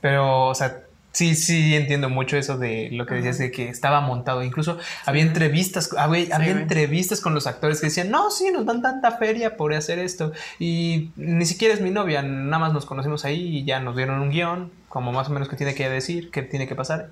[0.00, 0.80] pero, o sea,
[1.12, 4.42] sí, sí entiendo mucho eso de lo que decías de que estaba montado.
[4.42, 8.82] Incluso había entrevistas, ah, había entrevistas con los actores que decían, no, sí, nos dan
[8.82, 10.32] tanta feria por hacer esto.
[10.58, 14.20] Y ni siquiera es mi novia, nada más nos conocimos ahí y ya nos dieron
[14.20, 17.10] un guion, como más o menos que tiene que decir, que tiene que pasar.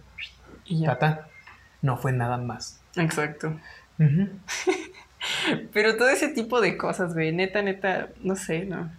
[0.65, 0.99] Y ya.
[0.99, 1.29] Tata.
[1.83, 2.81] No fue nada más.
[2.97, 3.59] Exacto.
[5.73, 8.91] Pero todo ese tipo de cosas, güey, neta, neta, no sé, no.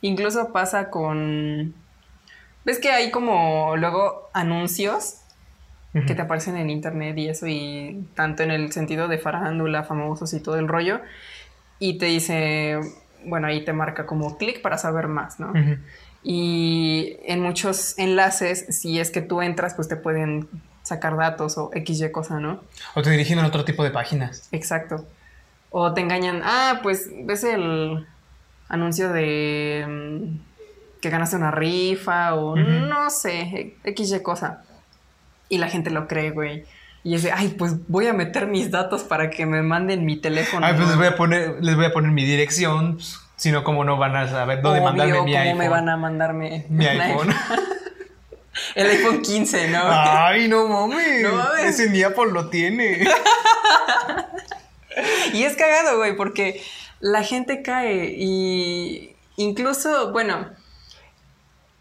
[0.00, 1.74] Incluso pasa con...
[2.64, 5.20] ¿Ves que hay como luego anuncios
[6.06, 10.34] que te aparecen en internet y eso, y tanto en el sentido de farándula, famosos
[10.34, 11.00] y todo el rollo,
[11.78, 12.80] y te dice,
[13.24, 15.50] bueno, ahí te marca como clic para saber más, ¿no?
[15.50, 15.76] Ujú.
[16.24, 20.48] Y en muchos enlaces, si es que tú entras, pues te pueden
[20.82, 22.60] sacar datos o XY cosa, ¿no?
[22.94, 24.48] O te dirigen a otro tipo de páginas.
[24.50, 25.06] Exacto.
[25.70, 28.06] O te engañan, ah, pues ves el
[28.68, 30.53] anuncio de mm,
[31.04, 34.62] que ganaste una rifa o no sé, XY cosa.
[35.50, 36.64] Y la gente lo cree, güey.
[37.02, 40.16] Y es de, ay, pues voy a meter mis datos para que me manden mi
[40.16, 40.64] teléfono.
[40.64, 43.64] Ay, pues les voy a poner, les voy a poner mi dirección, pues, si no,
[43.64, 45.58] como no van a saber dónde Obvio, mandarme mi ¿cómo iPhone.
[45.58, 47.34] me van a mandarme Mi iPhone.
[48.74, 49.82] El iPhone 15, ¿no?
[49.84, 51.22] Ay, no mames.
[51.22, 51.64] No mames.
[51.66, 53.06] Ese ni Apple lo tiene.
[55.32, 56.62] Y es cagado, güey, porque
[57.00, 60.48] la gente cae y incluso, bueno,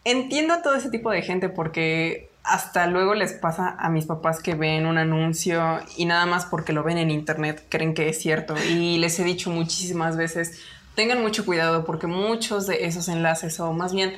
[0.05, 4.41] entiendo a todo ese tipo de gente porque hasta luego les pasa a mis papás
[4.41, 8.19] que ven un anuncio y nada más porque lo ven en internet creen que es
[8.19, 8.55] cierto.
[8.69, 10.59] Y les he dicho muchísimas veces,
[10.95, 14.13] tengan mucho cuidado porque muchos de esos enlaces o más bien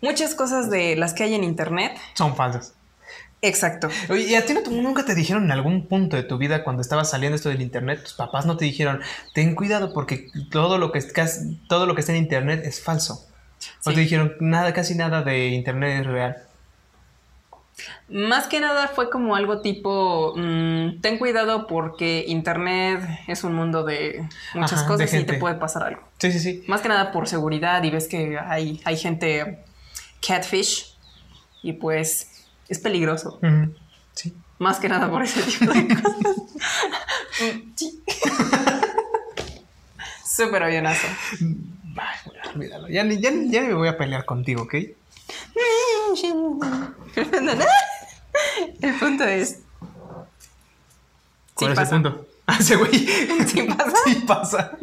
[0.00, 2.74] muchas cosas de las que hay en internet, Son falsas.
[3.40, 3.88] exacto.
[4.16, 7.10] ¿y a ti no, nunca te dijeron en algún punto de tu vida cuando estabas
[7.10, 9.00] saliendo esto del internet, tus papás no te dijeron,
[9.32, 11.00] ten cuidado porque todo lo que,
[11.68, 13.27] todo lo que está en internet es falso?
[13.84, 13.94] O Sí.
[13.94, 16.36] te dijeron, nada, casi nada de internet es real.
[18.08, 23.84] Más que nada fue como algo tipo, mm, ten cuidado porque Internet es un mundo
[23.84, 26.02] de muchas Ajá, de cosas y te puede pasar algo.
[26.18, 26.64] Sí, sí, sí.
[26.66, 29.62] Más que nada por seguridad y ves que hay, hay gente
[30.26, 30.96] catfish
[31.62, 33.38] y pues es peligroso.
[34.14, 34.34] Sí.
[34.58, 36.16] Más que nada por ese tipo de cosas.
[37.76, 38.02] Sí.
[40.24, 41.06] Súper avionazo.
[42.58, 42.88] Olvídalo.
[42.88, 44.74] Ya, ni- ya, ni- ya ni me voy a pelear contigo, ¿ok?
[48.80, 49.48] El punto es...
[49.48, 49.56] Sí
[51.54, 51.96] ¿Cuál es pasa.
[51.96, 52.24] el punto?
[52.50, 52.90] Ah, ese güey.
[53.46, 53.92] Sí pasa.
[54.06, 54.78] Sí pasa.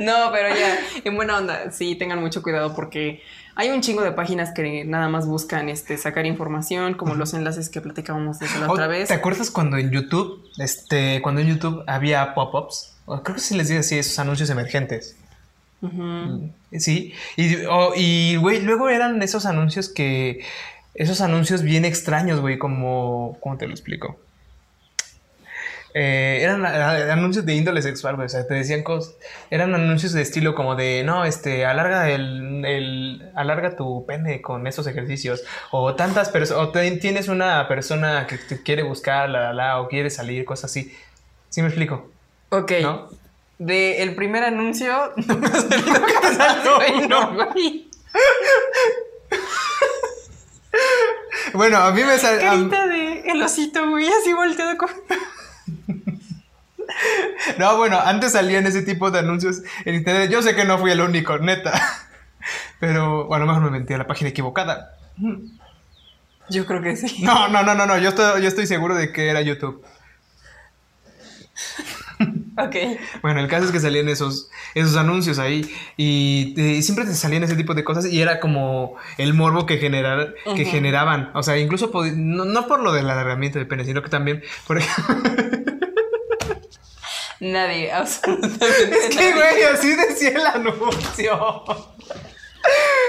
[0.00, 3.20] No, pero ya, en buena onda, sí, tengan mucho cuidado porque
[3.54, 7.68] hay un chingo de páginas que nada más buscan este, sacar información, como los enlaces
[7.68, 9.08] que platicábamos desde la otra vez.
[9.08, 12.94] ¿Te acuerdas cuando en YouTube, este, cuando en YouTube había pop-ups?
[13.04, 15.18] Creo que se les dice así, esos anuncios emergentes.
[16.78, 17.12] Sí.
[17.36, 20.40] Y, o- y, güey, luego eran esos anuncios que.
[20.94, 23.36] Esos anuncios bien extraños, güey, como.
[23.40, 24.18] ¿Cómo te lo explico?
[25.96, 28.26] Eh, eran a- anuncios de índole sexual, güey.
[28.26, 29.14] O sea, te decían cosas.
[29.50, 34.66] Eran anuncios de estilo como de, no, este, alarga el, el- alarga tu pene con
[34.66, 35.44] estos ejercicios.
[35.70, 39.80] O tantas personas, o te- tienes una persona que te quiere buscar, la, la, la,
[39.80, 40.92] o quiere salir, cosas así.
[41.48, 42.10] ¿Sí me explico?
[42.50, 42.72] Ok.
[42.82, 43.08] ¿No?
[43.64, 47.88] De el primer anuncio, no me ha salido güey.
[51.54, 52.42] Bueno, a mí me sale.
[52.42, 54.90] Carita de el osito, güey, así volteado con...
[57.58, 60.30] No, bueno, antes salían ese tipo de anuncios en internet.
[60.30, 61.72] Yo sé que no fui el único, neta.
[62.80, 64.94] Pero, bueno, mejor me metí a la página equivocada.
[66.50, 67.22] Yo creo que sí.
[67.22, 67.96] No, no, no, no, no.
[67.98, 69.84] Yo estoy, yo estoy seguro de que era YouTube.
[72.56, 72.76] Ok.
[73.22, 77.42] Bueno, el caso es que salían esos, esos anuncios ahí y, eh, siempre te salían
[77.42, 81.30] ese tipo de cosas y era como el morbo que, generar, que generaban.
[81.34, 84.80] O sea, incluso no, no por lo del alargamiento de pene, sino que también por
[87.40, 91.64] Nadie, absolutamente Es que, güey, así decía el anuncio.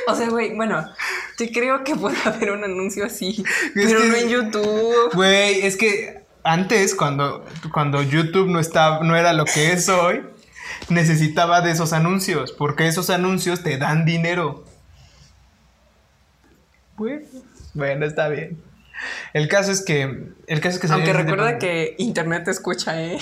[0.08, 0.86] O sea, güey, bueno,
[1.38, 5.14] te creo que puede haber un anuncio así, Es pero que- no en YouTube.
[5.14, 10.24] Güey, es que antes, cuando, cuando YouTube no, estaba, no era lo que es hoy,
[10.90, 14.64] necesitaba de esos anuncios, porque esos anuncios te dan dinero.
[16.96, 17.26] Bueno,
[17.74, 18.62] bueno, está bien.
[19.34, 20.30] El caso es que.
[20.48, 23.18] El caso es que Aunque recuerda que internet te escucha, ¿eh?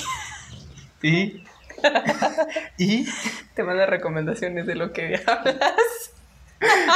[1.02, 1.44] Y.
[2.78, 3.08] Y.
[3.56, 6.14] Te manda recomendaciones de lo que hablas.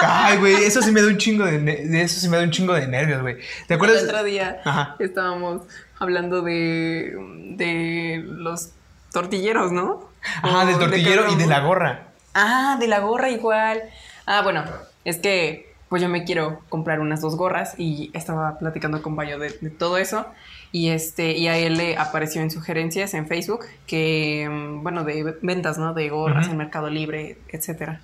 [0.01, 2.73] Ay, güey, eso sí me da un chingo de, eso sí me da un chingo
[2.73, 3.37] de nervios, güey.
[3.67, 4.03] ¿Te acuerdas?
[4.03, 4.95] El otro día Ajá.
[4.99, 5.63] estábamos
[5.99, 7.15] hablando de,
[7.55, 8.71] de los
[9.12, 10.10] tortilleros, ¿no?
[10.41, 12.07] Ajá, O del de tortillero y de la gorra.
[12.33, 13.81] Ah, de la gorra igual.
[14.25, 14.63] Ah, bueno,
[15.05, 19.39] es que pues yo me quiero comprar unas dos gorras y estaba platicando con Bayo
[19.39, 20.25] de, de todo eso
[20.71, 25.38] y este y a él le apareció en sugerencias en Facebook que mm, bueno de
[25.41, 25.93] ventas, ¿no?
[25.93, 28.01] De gorras en Mercado Libre, etcétera.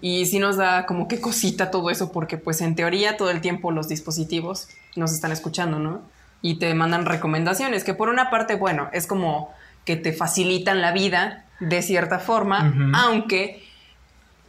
[0.00, 3.40] Y sí nos da como que cosita todo eso porque pues en teoría todo el
[3.40, 6.02] tiempo los dispositivos nos están escuchando, ¿no?
[6.42, 10.92] Y te mandan recomendaciones que por una parte, bueno, es como que te facilitan la
[10.92, 13.64] vida de cierta forma, aunque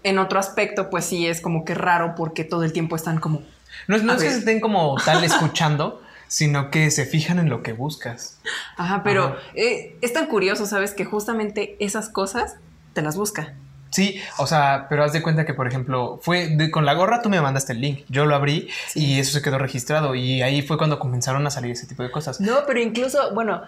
[0.03, 3.41] en otro aspecto pues sí es como que raro porque todo el tiempo están como...
[3.87, 4.33] No, es- no es que ver.
[4.33, 8.39] se estén como tal escuchando, sino que se fijan en lo que buscas.
[8.75, 9.37] Ajá, pero Ajá.
[9.55, 10.93] eh, es tan curioso, ¿sabes?
[10.93, 12.55] Que justamente esas cosas
[12.93, 13.53] te las busca.
[13.93, 17.21] Sí, o sea, pero haz de cuenta que, por ejemplo, fue de- con la gorra
[17.21, 20.61] tú me mandaste el link, yo lo abrí y eso se quedó registrado y ahí
[20.63, 22.41] fue cuando comenzaron a salir ese tipo de cosas.
[22.41, 23.61] No, pero incluso, bueno,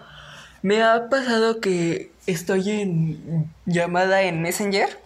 [0.64, 5.00] me ha pasado que estoy en llamada en Messenger,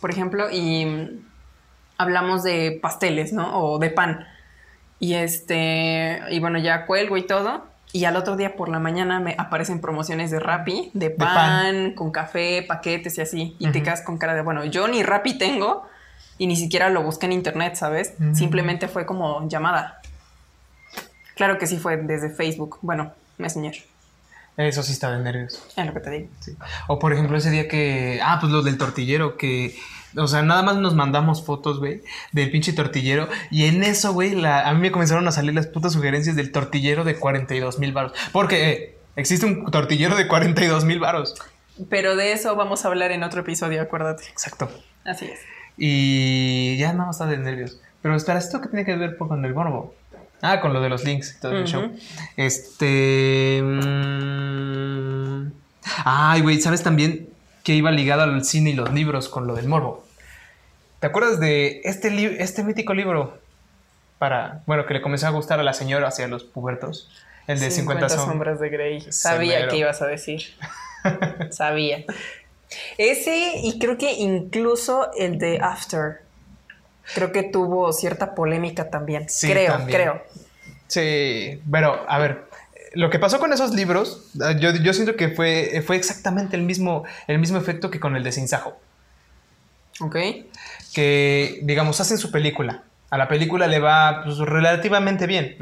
[0.00, 1.22] por ejemplo, y
[1.96, 3.60] hablamos de pasteles, ¿no?
[3.62, 4.26] O de pan.
[5.00, 7.64] Y este, y bueno, ya cuelgo y todo.
[7.92, 11.94] Y al otro día por la mañana me aparecen promociones de Rappi, de pan, pan.
[11.94, 13.56] con café, paquetes y así.
[13.58, 15.86] Y te quedas con cara de, bueno, yo ni Rappi tengo
[16.36, 18.14] y ni siquiera lo busqué en internet, ¿sabes?
[18.34, 20.00] Simplemente fue como llamada.
[21.34, 22.78] Claro que sí fue desde Facebook.
[22.82, 23.74] Bueno, Messenger.
[24.56, 25.62] Eso sí está de nervios.
[25.76, 26.28] Es lo que te digo.
[26.40, 26.56] Sí.
[26.88, 28.20] O por ejemplo ese día que...
[28.22, 29.76] Ah, pues lo del tortillero que...
[30.18, 32.02] O sea, nada más nos mandamos fotos, güey,
[32.32, 33.28] del pinche tortillero.
[33.50, 36.52] Y en eso, güey, la- a mí me comenzaron a salir las putas sugerencias del
[36.52, 38.12] tortillero de 42 mil baros.
[38.32, 41.34] Porque eh, existe un tortillero de 42 mil baros.
[41.88, 44.24] Pero de eso vamos a hablar en otro episodio, acuérdate.
[44.30, 44.68] Exacto.
[45.04, 45.38] Así es.
[45.76, 47.80] Y ya nada más está de nervios.
[48.02, 49.94] Pero espera, ¿esto qué tiene que ver con el morbo?
[50.42, 51.90] Ah, con lo de los links y todo el show.
[52.36, 53.60] Este.
[53.62, 55.52] mm,
[56.04, 57.28] Ay, güey, ¿sabes también
[57.64, 60.04] que iba ligado al cine y los libros con lo del morbo?
[61.00, 63.38] ¿Te acuerdas de este, este mítico libro?
[64.18, 67.08] Para, bueno, que le comenzó a gustar a la señora hacia los pubertos.
[67.46, 68.28] El de 50, sombras.
[68.28, 69.00] sombras de Grey.
[69.10, 70.42] Sabía que ibas a decir.
[71.50, 72.04] Sabía.
[72.98, 76.22] Ese y creo que incluso el de After.
[77.14, 79.28] Creo que tuvo cierta polémica también.
[79.28, 79.98] Sí, creo, también.
[79.98, 80.22] creo.
[80.88, 82.44] Sí, pero a ver,
[82.94, 86.62] lo que pasó con esos libros, ah, yo, yo siento que fue, fue exactamente el
[86.62, 88.78] mismo, el mismo efecto que con el de Sinsajo.
[90.00, 90.16] Ok.
[90.94, 92.82] Que, digamos, hacen su película.
[93.10, 95.56] A la película le va pues, relativamente bien.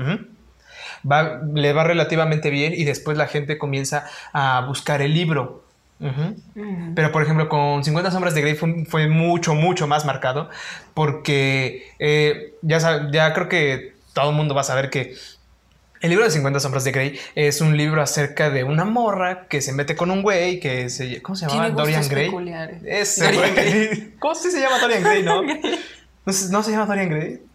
[1.11, 5.65] Va- le va relativamente bien y después la gente comienza a buscar el libro.
[6.95, 10.51] Pero, por ejemplo, con 50 sombras de Grey fue, fue mucho, mucho más marcado
[10.93, 15.15] porque eh, ya, ya creo que todo el mundo va a saber que
[16.07, 19.61] el libro de 50 sombras de Grey es un libro acerca de una morra que
[19.61, 21.21] se mete con un güey que se...
[21.21, 21.47] ¿Cómo se?
[21.47, 22.27] Tiene Dorian Gray.
[22.27, 22.83] peculiares.
[22.85, 24.15] Ese Dorian güey.
[24.19, 25.43] ¿Cómo sí se llama Dorian Gray, no?
[25.43, 27.41] ¿No se, no se llama Dorian Gray?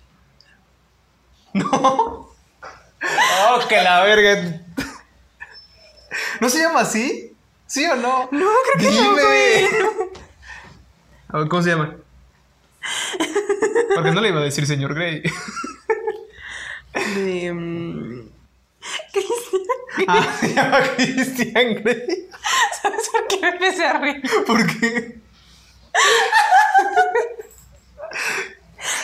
[1.54, 1.70] No.
[1.74, 4.62] Oh, que la verga.
[6.39, 7.36] ¿No se llama así?
[7.68, 8.30] ¿Sí o no?
[8.32, 8.47] No,
[8.78, 9.68] creo que.
[11.28, 11.97] A ver, ¿Cómo se llama?
[13.95, 15.24] Porque no le iba a decir señor Grey.
[17.16, 18.31] De,
[19.16, 22.30] mm, Ah, se llama Christian Grey.
[22.82, 24.22] ¿Sabes por qué me empecé a reír?
[24.48, 25.20] ¿Por qué?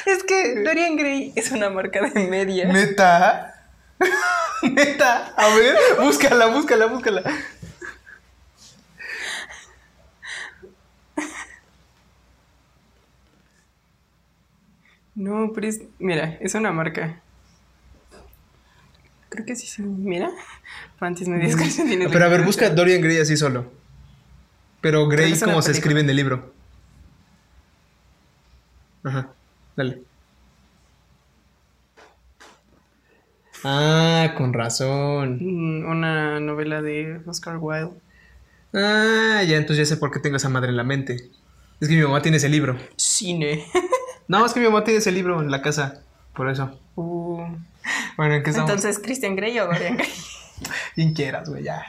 [0.06, 2.74] Es que Dorian Gray es una marca de medias.
[2.74, 3.54] ¿Neta?
[4.64, 5.34] ¿Neta?
[5.38, 7.24] A ver, búscala, búscala, búscala.
[15.16, 15.82] No, pero es.
[16.00, 17.22] Mira, es una marca.
[19.30, 19.82] Creo que sí, sí.
[19.82, 20.30] Mira.
[21.00, 22.10] Panties medias calcetines.
[22.12, 23.72] Pero a ver, busca Dorian Gray así solo.
[24.82, 26.54] Pero Gray es como se escribe en el libro.
[29.04, 29.30] Ajá,
[29.76, 30.02] dale.
[33.64, 35.40] Ah, con razón.
[35.42, 37.92] Mm, Una novela de Oscar Wilde.
[38.74, 41.16] Ah, ya, entonces ya sé por qué tengo esa madre en la mente.
[41.80, 42.78] Es que mi mamá tiene ese libro.
[42.96, 43.66] Cine.
[44.28, 46.02] No, es que mi mamá tiene ese libro en la casa.
[46.36, 46.78] Por eso.
[46.96, 47.27] Uh,
[48.18, 48.70] Bueno, ¿en qué estamos?
[48.70, 50.10] Entonces, ¿Christian Grey o Dorian Gray?
[50.96, 51.86] Quien quieras, güey, ya.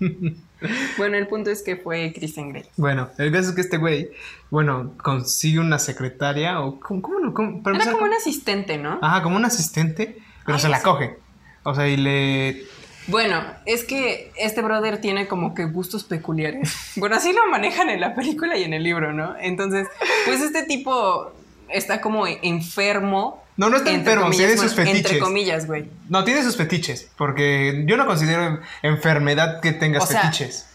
[0.98, 2.64] bueno, el punto es que fue Christian Grey.
[2.76, 4.10] Bueno, el caso es que este güey,
[4.50, 6.78] bueno, consigue una secretaria o...
[6.80, 8.98] ¿Cómo, cómo cómo- Era empezar, como un asistente, ¿no?
[9.02, 10.84] Ajá, como un asistente, pero Ay, se la sí.
[10.84, 11.16] coge.
[11.62, 12.64] O sea, y le...
[13.06, 16.74] Bueno, es que este brother tiene como que gustos peculiares.
[16.96, 19.34] Bueno, así lo manejan en la película y en el libro, ¿no?
[19.38, 19.88] Entonces,
[20.24, 21.30] pues este tipo
[21.68, 23.42] está como enfermo.
[23.56, 25.22] No, no está enfermo, comillas, tiene sus bueno, Entre fetiches.
[25.22, 25.88] comillas, güey.
[26.08, 30.66] No, tiene sus fetiches, porque yo no considero enfermedad que tengas O sea, fetiches.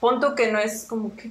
[0.00, 1.30] Punto que no es como que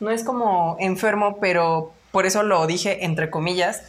[0.00, 3.82] no es como enfermo, pero por eso lo dije entre comillas,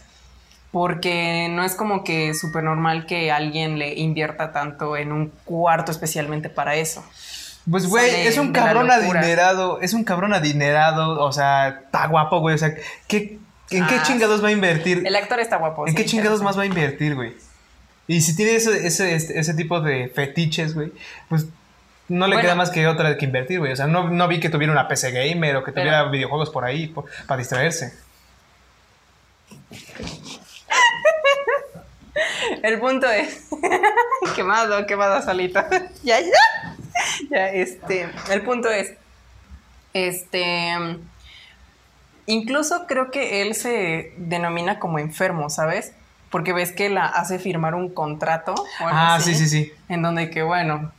[0.72, 5.91] porque no es como que súper normal que alguien le invierta tanto en un cuarto
[5.91, 7.03] especialmente para eso.
[7.70, 12.55] Pues, güey, es un cabrón adinerado, es un cabrón adinerado, o sea, está guapo, güey,
[12.55, 12.74] o sea,
[13.08, 13.39] ¿qué,
[13.72, 15.03] ¿en qué Ah, chingados va a invertir?
[15.05, 15.86] El actor está guapo.
[15.88, 17.36] ¿En sí, qué chingados más va a invertir, güey?
[18.07, 20.91] Y si tiene ese, ese, este- ese tipo de fetiches, güey,
[21.30, 21.45] pues
[22.07, 22.41] no le Bueno.
[22.41, 23.74] queda más que otra que invertir, güey.
[23.74, 26.49] O sea, no, no vi que tuviera una PC gamer o que Pero- tuviera videojuegos
[26.49, 27.93] por ahí por- para distraerse.
[32.63, 33.47] El punto es.
[34.36, 35.59] quemado, quemado solito.
[36.03, 36.76] ya, ya.
[37.30, 38.09] Ya, este.
[38.32, 38.93] El punto es.
[39.93, 40.74] Este.
[42.28, 45.93] Incluso creo que él se denomina como enfermo, ¿sabes?
[46.30, 48.53] Porque ves que la hace firmar un contrato.
[48.53, 49.73] o algo Ah, así, sí, sí, sí.
[49.89, 50.91] En donde que, bueno,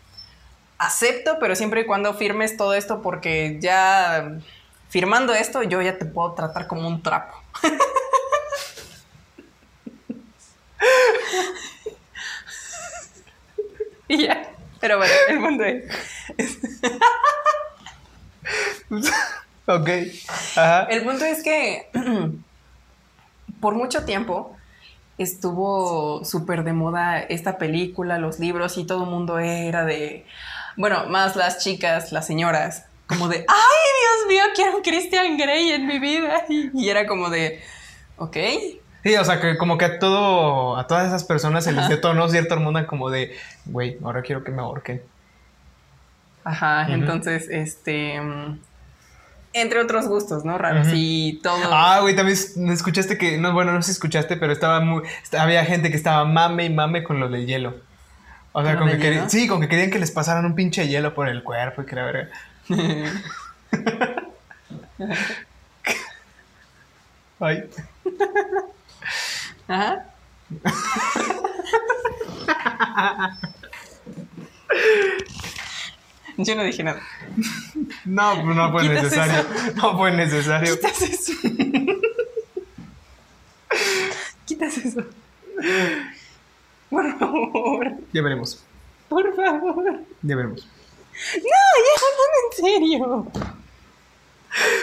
[0.79, 4.39] acepto, pero siempre y cuando firmes todo esto, porque ya
[4.89, 7.37] firmando esto, yo ya te puedo tratar como un trapo.
[14.09, 14.51] Y ya.
[14.81, 15.85] Pero bueno, el punto es.
[19.69, 19.89] ok.
[20.57, 20.83] Ajá.
[20.85, 21.89] El punto es que
[23.61, 24.57] por mucho tiempo
[25.19, 30.25] estuvo súper de moda esta película, los libros y todo el mundo era de,
[30.77, 35.73] bueno, más las chicas, las señoras, como de, ay Dios mío, quiero un Christian Grey
[35.73, 36.45] en mi vida.
[36.49, 37.61] Y era como de,
[38.17, 38.37] ok.
[39.03, 42.29] Sí, o sea, que como que a todo, a todas esas personas se les detonó
[42.29, 45.03] cierta hormona como de, güey, ahora quiero que me ahorquen.
[46.45, 48.59] Ajá, entonces, este, mm,
[49.59, 50.59] entre otros gustos, ¿no?
[50.59, 51.61] Raros y todo.
[51.65, 52.37] Ah, güey, también
[52.71, 55.03] escuchaste que, no, bueno, no sé si escuchaste, pero estaba muy,
[55.39, 57.77] había gente que estaba mame y mame con lo del hielo.
[58.53, 61.15] O sea, con que querían, sí, con que querían que les pasaran un pinche hielo
[61.15, 62.29] por el cuerpo y que la verga.
[67.41, 67.65] Ay.
[69.69, 70.05] Ajá.
[76.47, 77.03] Yo no dije nada.
[78.05, 79.45] No, no fue necesario.
[79.75, 80.77] No fue necesario.
[80.77, 81.33] Quitas eso.
[84.47, 85.03] Quitas eso.
[86.89, 87.89] Por favor.
[88.13, 88.65] Ya veremos.
[89.09, 90.01] Por favor.
[90.23, 90.67] Ya veremos.
[91.35, 91.43] No,
[91.85, 93.27] ya hablando en serio.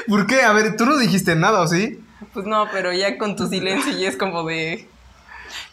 [0.08, 0.42] ¿Por qué?
[0.42, 2.02] A ver, tú no dijiste nada, ¿o sí?
[2.34, 4.88] Pues no, pero ya con tu silencio ya es como de.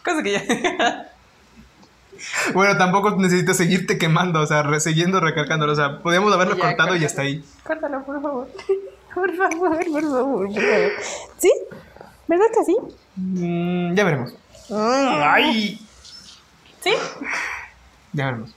[0.05, 1.12] Cosa que ya.
[2.55, 5.73] Bueno, tampoco necesito seguirte quemando, o sea, siguiendo recargándolo.
[5.73, 7.45] O sea, podríamos haberlo Ya, cortado y hasta ahí.
[7.65, 8.49] Córtalo, por favor.
[9.15, 10.49] Por favor, por favor, por favor.
[11.37, 11.53] ¿Sí?
[12.27, 12.77] ¿Verdad que sí?
[13.17, 14.35] Mm, ya veremos.
[14.75, 15.79] ¡Ay!
[16.81, 16.93] ¿Sí?
[18.15, 18.55] Ya veremos.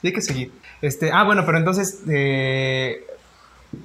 [0.00, 0.52] Y hay que seguir.
[0.80, 3.06] Este, ah, bueno, pero entonces, eh,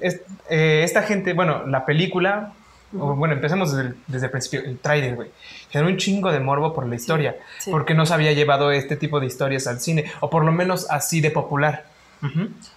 [0.00, 2.54] es- eh, esta gente, bueno, la película,
[2.92, 5.30] bueno, empecemos desde el, desde el principio, el trailer, güey.
[5.70, 7.70] Generó un chingo de morbo por la historia, sí.
[7.70, 10.86] porque no se había llevado este tipo de historias al cine, o por lo menos
[10.90, 11.84] así de popular.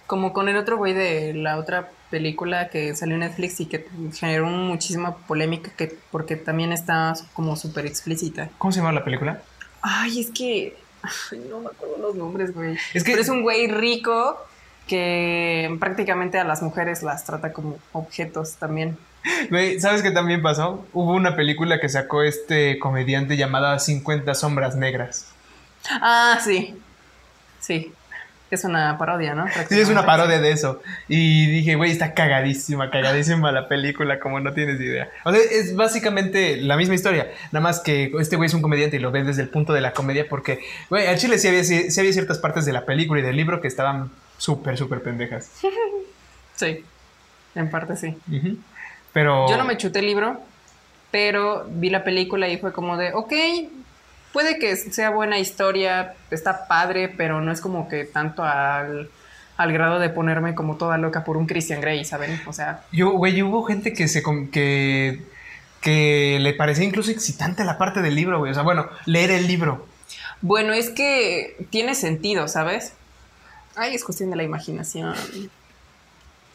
[0.06, 3.88] Como con el otro güey de la otra película que salió en Netflix y que
[4.14, 8.50] generó muchísima polémica que, porque también está como súper explícita.
[8.58, 9.42] ¿Cómo se llama la película?
[9.80, 10.76] Ay, es que.
[11.02, 12.76] ay, no me acuerdo los nombres, güey.
[12.94, 14.36] Es que- Pero es un güey rico
[14.86, 18.96] que prácticamente a las mujeres las trata como objetos también.
[19.50, 20.86] Güey, ¿sabes qué también pasó?
[20.92, 25.32] Hubo una película que sacó este comediante llamada 50 sombras negras.
[25.90, 26.76] Ah, sí.
[27.60, 27.92] Sí.
[28.50, 29.46] Es una parodia, ¿no?
[29.66, 30.82] Sí, es una parodia de eso.
[31.08, 35.08] Y dije, güey, está cagadísima, cagadísima la película, como no tienes idea.
[35.24, 37.32] O sea, es básicamente la misma historia.
[37.50, 39.80] Nada más que este güey es un comediante y lo ves desde el punto de
[39.80, 40.60] la comedia porque,
[40.90, 43.62] güey, al chile sí había, sí, había ciertas partes de la película y del libro
[43.62, 45.50] que estaban súper, súper pendejas.
[46.54, 46.84] Sí.
[47.54, 48.14] En parte sí.
[49.12, 49.48] Pero...
[49.48, 50.40] Yo no me chuté el libro,
[51.10, 53.32] pero vi la película y fue como de, ok,
[54.32, 59.10] puede que sea buena historia, está padre, pero no es como que tanto al,
[59.56, 62.40] al grado de ponerme como toda loca por un Christian Grey, ¿saben?
[62.46, 64.22] O sea, Yo, güey, hubo gente que se...
[64.50, 65.22] que...
[65.82, 68.52] que le parecía incluso excitante la parte del libro, güey.
[68.52, 69.86] O sea, bueno, leer el libro.
[70.40, 72.94] bueno, es que tiene sentido, ¿sabes?
[73.74, 75.14] Ay, es cuestión de la imaginación.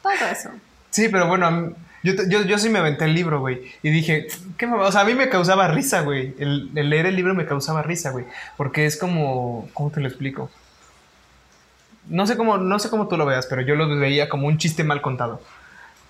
[0.01, 0.49] Todo eso.
[0.91, 1.73] Sí, pero bueno,
[2.13, 3.61] yo, yo, yo sí me aventé el libro, güey.
[3.83, 4.27] Y dije,
[4.57, 6.33] ¿qué me va-?" O sea, a mí me causaba risa, güey.
[6.39, 8.25] El, el leer el libro me causaba risa, güey.
[8.57, 9.69] Porque es como.
[9.73, 10.49] ¿Cómo te lo explico?
[12.09, 14.57] No sé cómo, no sé cómo tú lo veas, pero yo lo veía como un
[14.57, 15.41] chiste mal contado.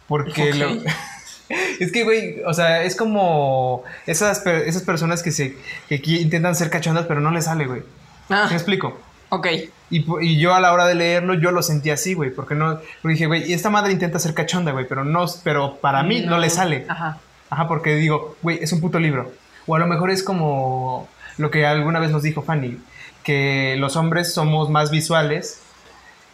[0.07, 0.69] Porque lo-
[1.79, 5.57] es que, güey, o sea, es como esas, per- esas personas que se
[5.89, 7.81] que intentan ser cachondas, pero no les sale, güey.
[8.29, 8.99] Ah, ¿Me explico?
[9.29, 9.47] Ok.
[9.89, 13.13] Y, yo a la hora de leerlo, yo lo sentí así, güey, porque no, porque
[13.13, 16.49] dije, güey, esta madre intenta ser cachonda, güey, pero no, pero para mí no, le
[16.49, 16.85] sale.
[16.89, 17.19] Ajá.
[17.49, 19.31] Ajá, porque digo, güey, es un puto libro.
[19.65, 21.07] O a lo mejor es como
[21.37, 22.79] lo que alguna vez nos dijo Fanny,
[23.23, 25.61] que los hombres somos más visuales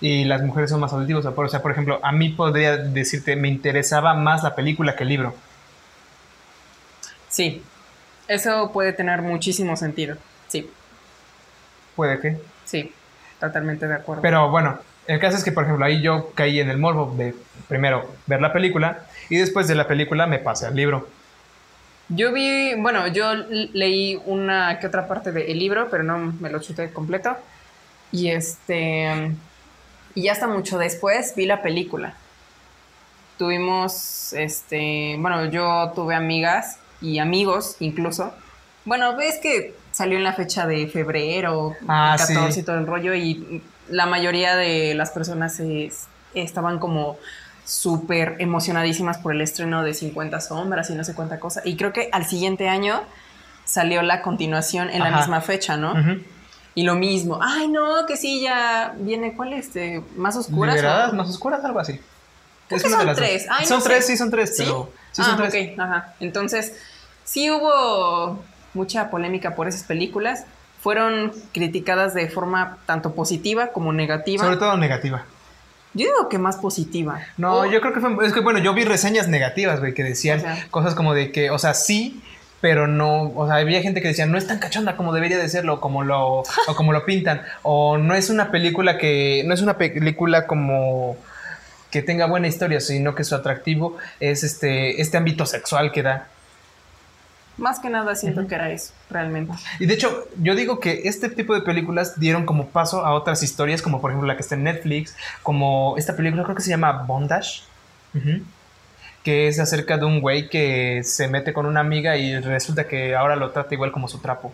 [0.01, 1.19] y las mujeres son más auditivas.
[1.19, 4.55] O sea, por- o sea, por ejemplo, a mí podría decirte, me interesaba más la
[4.55, 5.35] película que el libro.
[7.29, 7.61] Sí.
[8.27, 10.17] Eso puede tener muchísimo sentido.
[10.47, 10.69] Sí,
[11.95, 12.37] Puede que.
[12.65, 12.91] Sí.
[13.39, 14.21] Totalmente de acuerdo.
[14.21, 17.35] Pero bueno, el caso es que, por ejemplo, ahí yo caí en el morbo de
[17.67, 21.07] primero ver la película y después de la película me pasé al libro.
[22.09, 26.59] Yo vi, bueno, yo leí una que otra parte del libro, pero no me lo
[26.59, 27.35] chuté completo.
[28.11, 29.31] Y este.
[30.15, 32.15] Y hasta mucho después vi la película.
[33.37, 35.15] Tuvimos, este.
[35.19, 38.33] Bueno, yo tuve amigas y amigos incluso.
[38.85, 42.59] Bueno, ves que salió en la fecha de febrero, Ah, 14 sí.
[42.59, 47.17] y todo el rollo, y la mayoría de las personas es- estaban como
[47.65, 51.61] súper emocionadísimas por el estreno de 50 sombras y no sé cuánta cosa.
[51.63, 53.01] Y creo que al siguiente año
[53.65, 55.93] salió la continuación en la misma fecha, ¿no?
[56.75, 59.73] Y lo mismo, ay no, que sí, ya viene, ¿cuál es?
[59.75, 60.75] Eh, ¿Más oscuras?
[60.75, 61.93] Liberadas, más oscuras, algo así.
[62.67, 63.45] Creo Es que de son tres.
[63.49, 63.89] Ay, son no sé.
[63.89, 64.63] tres, sí, son tres, ¿Sí?
[64.63, 64.91] pero.
[65.11, 65.53] Sí, ah, son tres.
[65.73, 66.13] ok, ajá.
[66.19, 66.73] Entonces,
[67.23, 68.43] sí hubo
[68.73, 70.45] mucha polémica por esas películas.
[70.81, 74.43] Fueron criticadas de forma tanto positiva como negativa.
[74.43, 75.23] Sobre todo negativa.
[75.93, 77.19] Yo digo que más positiva.
[77.37, 78.25] No, yo creo que fue.
[78.25, 80.67] Es que bueno, yo vi reseñas negativas, güey, que decían O sea.
[80.71, 82.21] cosas como de que, o sea, sí,
[82.61, 83.31] pero no.
[83.35, 86.03] O sea, había gente que decía, no es tan cachonda como debería de serlo, como
[86.03, 87.43] lo, o como lo pintan.
[87.61, 89.43] O no es una película que.
[89.45, 91.15] No es una película como
[91.91, 96.27] que tenga buena historia, sino que su atractivo es este, este ámbito sexual que da.
[97.57, 99.53] Más que nada siento que era eso, realmente.
[99.79, 103.43] Y de hecho, yo digo que este tipo de películas dieron como paso a otras
[103.43, 106.71] historias, como por ejemplo la que está en Netflix, como esta película creo que se
[106.71, 107.61] llama Bondage,
[109.23, 113.15] que es acerca de un güey que se mete con una amiga y resulta que
[113.15, 114.51] ahora lo trata igual como su trapo.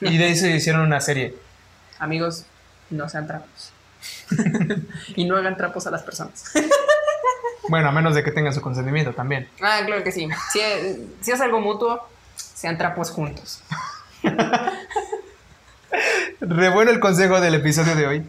[0.00, 1.34] Y de ahí se hicieron una serie.
[1.98, 2.44] Amigos,
[2.90, 3.72] no sean trapos.
[5.16, 6.52] y no hagan trapos a las personas.
[7.68, 9.48] Bueno, a menos de que tengan su consentimiento también.
[9.62, 10.28] Ah, claro que sí.
[10.52, 10.60] Si,
[11.22, 12.06] si es algo mutuo,
[12.54, 13.62] sean trapos juntos.
[16.40, 18.24] Re bueno el consejo del episodio de hoy.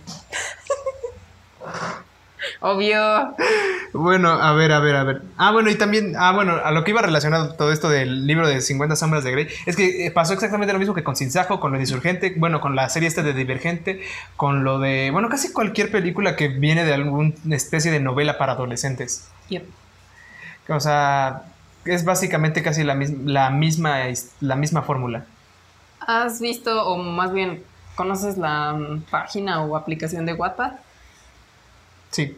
[2.60, 3.36] Obvio.
[3.94, 5.22] Bueno, a ver, a ver, a ver.
[5.38, 8.48] Ah, bueno, y también, ah, bueno, a lo que iba relacionado todo esto del libro
[8.48, 11.32] de 50 sombras de Grey, es que eh, pasó exactamente lo mismo que con Sin
[11.32, 14.02] Sajo, con lo de Insurgente, bueno, con la serie esta de Divergente,
[14.36, 18.54] con lo de, bueno, casi cualquier película que viene de alguna especie de novela para
[18.54, 19.28] adolescentes.
[19.50, 19.64] Yep.
[20.70, 21.44] O sea,
[21.86, 24.00] es básicamente casi la, mis- la misma,
[24.42, 25.26] la misma fórmula.
[26.00, 27.64] ¿Has visto, o más bien,
[27.96, 30.74] conoces la mm, página o aplicación de Wattpad?
[32.12, 32.36] Sí.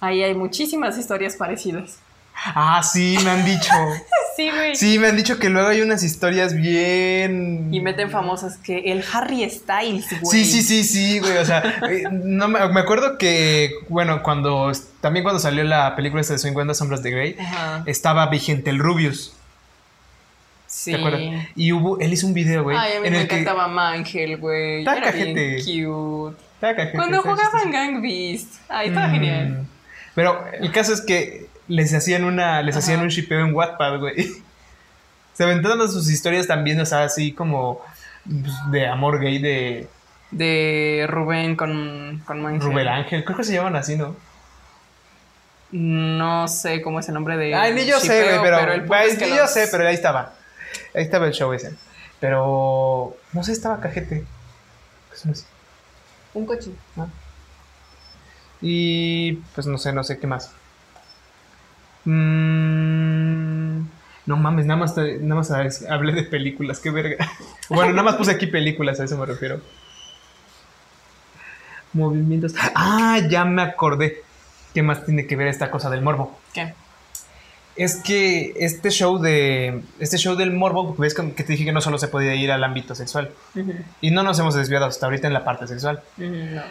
[0.00, 2.02] Ahí hay muchísimas historias parecidas.
[2.34, 3.72] Ah, sí, me han dicho.
[4.36, 4.74] Sí, güey.
[4.74, 7.68] Sí, me han dicho que luego hay unas historias bien...
[7.74, 10.44] Y meten famosas que el Harry Styles, güey.
[10.44, 11.36] Sí, sí, sí, sí, güey.
[11.36, 11.58] O sea,
[11.90, 14.72] eh, no me, me acuerdo que, bueno, cuando
[15.02, 17.82] también cuando salió la película de 50 sombras de Grey, Ajá.
[17.86, 19.34] estaba vigente el Rubius.
[20.66, 20.92] Sí.
[20.92, 21.20] ¿Te acuerdas?
[21.56, 23.68] Y hubo, él hizo un video, güey, Ay, a mí en me el que encantaba
[23.68, 24.78] Mangel, güey.
[24.78, 25.56] Está Era bien cajete.
[25.64, 26.92] cute.
[26.96, 27.70] Cuando jugaban.
[27.72, 28.54] Gang Beast.
[28.70, 29.12] Ay, estaba Mm.
[29.12, 29.66] genial.
[30.14, 32.84] Pero el caso es que les hacían una, les Ajá.
[32.84, 34.16] hacían un shipeo en Wattpad, güey.
[35.34, 37.80] Se aventaban sus historias también, o sea, así como
[38.24, 39.88] pues, de amor gay de
[40.30, 42.60] De Rubén con, con Mangel.
[42.60, 43.24] Rubén Ángel.
[43.24, 44.16] Creo que se llaman así, ¿no?
[45.70, 47.54] No sé cómo es el nombre de.
[47.54, 49.86] Ay, ni yo sé, shipeo, güey, pero, el punto es que ni yo sé, pero
[49.86, 50.34] ahí estaba.
[50.94, 51.74] Ahí estaba el show ese.
[52.18, 54.24] Pero no sé, estaba cajete.
[55.24, 55.44] No sé.
[56.34, 56.72] Un coche.
[58.60, 60.52] Y pues no sé, no sé qué más.
[62.04, 63.80] Mm,
[64.26, 65.50] no mames, nada más, te- nada más
[65.88, 67.16] hablé de películas, qué verga.
[67.68, 69.60] Bueno, nada más puse aquí películas, a eso me refiero.
[71.92, 72.54] Movimientos.
[72.74, 74.22] Ah, ya me acordé.
[74.74, 76.38] ¿Qué más tiene que ver esta cosa del morbo?
[76.54, 76.72] ¿Qué?
[77.76, 79.82] Es que este show de.
[79.98, 82.52] Este show del morbo, ves que que te dije que no solo se podía ir
[82.52, 83.30] al ámbito sexual.
[84.00, 86.02] Y no nos hemos desviado hasta ahorita en la parte sexual.
[86.16, 86.62] No.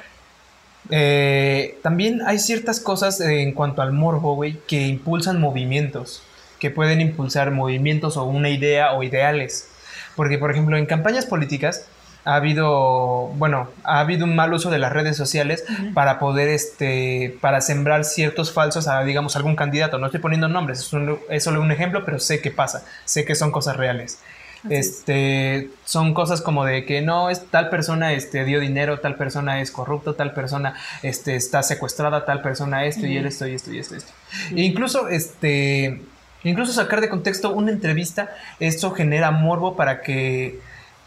[0.89, 6.23] Eh, también hay ciertas cosas en cuanto al morbo, güey, que impulsan movimientos,
[6.59, 9.69] que pueden impulsar movimientos o una idea o ideales.
[10.15, 11.85] Porque, por ejemplo, en campañas políticas
[12.25, 15.63] ha habido, bueno, ha habido un mal uso de las redes sociales
[15.93, 19.97] para poder, este, para sembrar ciertos falsos a, digamos, algún candidato.
[19.99, 23.25] No estoy poniendo nombres, es, un- es solo un ejemplo, pero sé que pasa, sé
[23.25, 24.19] que son cosas reales.
[24.65, 24.87] Así es.
[24.87, 29.61] Este, son cosas como de que no es tal persona este dio dinero, tal persona
[29.61, 33.71] es corrupto, tal persona este está secuestrada, tal persona esto y él esto y esto
[33.71, 34.11] y esto, y esto.
[34.55, 36.01] E incluso este
[36.43, 38.29] incluso sacar de contexto una entrevista,
[38.59, 40.59] esto genera morbo para que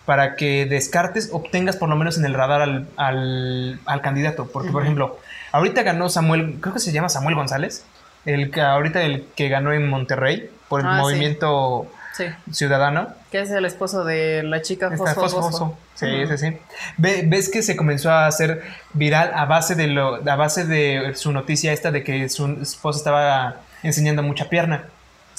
[0.05, 4.49] para que descartes, obtengas por lo menos en el radar al, al, al candidato.
[4.53, 5.21] Porque, por ejemplo,
[5.53, 7.85] ahorita ganó Samuel, creo que se llama Samuel González,
[8.25, 11.01] el que ahorita el que ganó en Monterrey por el Ah, sí.
[11.03, 12.25] movimiento Sí.
[12.51, 13.15] ciudadano.
[13.33, 15.79] Que es el esposo de la chica Fosfo, fosfo, Fosfo.
[15.95, 16.37] Sí, Ujú.
[16.37, 16.57] sí, sí.
[16.99, 18.63] Ve- ves que se comenzó a hacer
[18.93, 22.99] viral a base de lo, a base de su noticia esta de que su esposa
[22.99, 24.85] estaba enseñando mucha pierna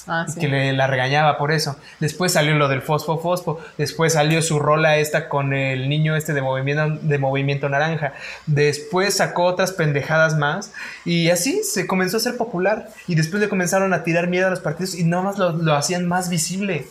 [0.08, 0.38] Ah, sí.
[0.40, 1.78] que le la regañaba por eso.
[2.00, 3.60] Después salió lo del fosfo fosfo.
[3.78, 8.14] Después salió su rola esta con el niño este de movimiento de movimiento naranja.
[8.48, 10.74] Después sacó otras pendejadas más
[11.06, 12.90] y así se comenzó a ser popular.
[13.08, 15.74] Y después le comenzaron a tirar miedo a los partidos y nada más lo, lo
[15.76, 16.86] hacían más visible.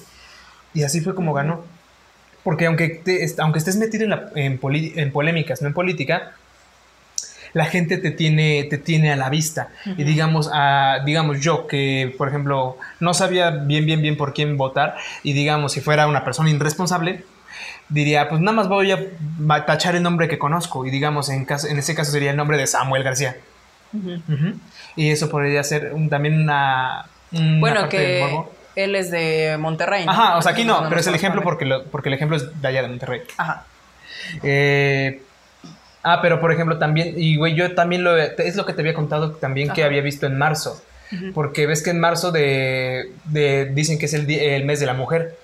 [0.75, 1.65] Y así fue como ganó.
[2.45, 6.33] Porque aunque, te- aunque estés metido en, la- en poli- en polémicas, no en política,
[7.53, 9.69] la gente te tiene, te tiene a la vista.
[9.85, 14.57] Y digamos, a, digamos yo que, por ejemplo, no sabía bien, bien, bien por quién
[14.57, 17.25] votar, y digamos, si fuera una persona irresponsable,
[17.91, 18.99] diría, pues nada más voy a
[19.67, 20.87] tachar el nombre que conozco.
[20.87, 23.37] Y digamos, en, caso, en ese caso sería el nombre de Samuel García.
[24.97, 27.05] Y eso podría ser un- también una.
[27.33, 28.21] una Bueno, parte que.
[28.77, 30.05] Él es de Monterrey.
[30.07, 30.13] ¿no?
[30.13, 32.61] Ajá, o sea, aquí no, pero es el ejemplo porque, lo- porque el ejemplo es
[32.61, 33.23] de allá de Monterrey.
[33.37, 33.67] Ajá.
[34.43, 35.23] Eh,
[36.03, 38.95] ah, pero por ejemplo también, y güey, yo también lo, es lo que te había
[38.95, 40.83] contado también que había visto en marzo.
[41.35, 44.27] Porque ves que en marzo de, de- dicen que es el,
[44.65, 45.37] mes de la mujer,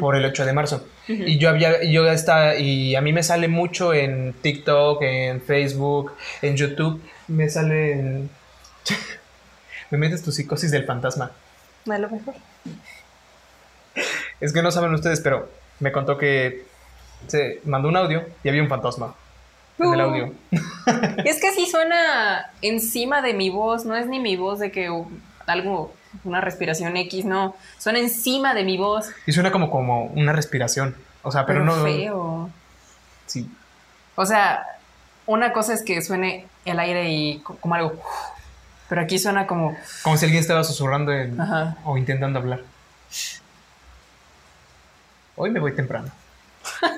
[0.00, 0.86] por el 8 de marzo.
[1.06, 6.14] Y yo había, yo está, y a mí me sale mucho en TikTok, en Facebook,
[6.42, 8.30] en YouTube, me sale en...
[9.90, 11.30] me metes tu psicosis del fantasma.
[11.88, 12.34] A lo mejor.
[14.40, 15.48] Es que no saben ustedes, pero
[15.80, 16.64] me contó que
[17.28, 19.14] se mandó un audio y había un fantasma
[19.78, 20.32] en el audio.
[21.24, 24.90] Es que sí suena encima de mi voz, no es ni mi voz de que
[24.90, 25.08] uh,
[25.46, 27.56] algo, una respiración X, no.
[27.78, 29.06] Suena encima de mi voz.
[29.26, 30.94] Y suena como, como una respiración.
[31.22, 31.82] O sea, pero, Pero, no.
[31.84, 32.50] feo.
[33.26, 33.50] Sí.
[34.16, 34.64] O sea,
[35.26, 38.00] una cosa es que suene el aire y co- como algo.
[38.88, 39.74] Pero aquí suena como.
[40.02, 41.38] Como si alguien estaba susurrando en-
[41.84, 42.60] o intentando hablar.
[45.36, 46.10] Hoy me voy temprano.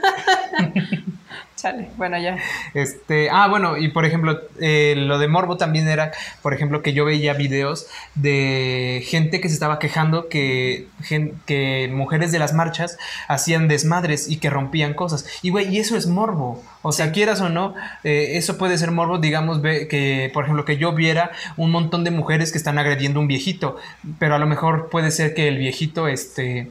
[1.57, 1.89] Chale.
[1.97, 2.37] Bueno, ya.
[2.75, 6.13] Este, ah, bueno, y por ejemplo, eh, lo de Morbo también era,
[6.43, 11.91] por ejemplo, que yo veía videos de gente que se estaba quejando que, gen- que
[11.91, 15.27] mujeres de las marchas hacían desmadres y que rompían cosas.
[15.41, 16.63] Y güey, y eso es Morbo.
[16.83, 17.75] O sea, quieras o no,
[18.05, 22.05] eh, eso puede ser Morbo, digamos, ve, que, por ejemplo, que yo viera un montón
[22.05, 23.79] de mujeres que están agrediendo a un viejito,
[24.19, 26.69] pero a lo mejor puede ser que el viejito, este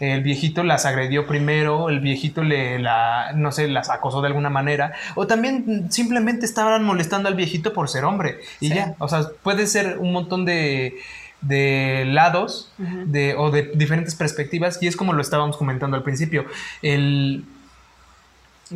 [0.00, 4.50] el viejito las agredió primero, el viejito le la, no sé, las acosó de alguna
[4.50, 8.74] manera, o también simplemente estaban molestando al viejito por ser hombre, y Sí.
[8.74, 10.96] ya, o sea, puede ser un montón de,
[11.40, 16.44] de lados de, o de diferentes perspectivas, y es como lo estábamos comentando al principio,
[16.82, 17.44] el,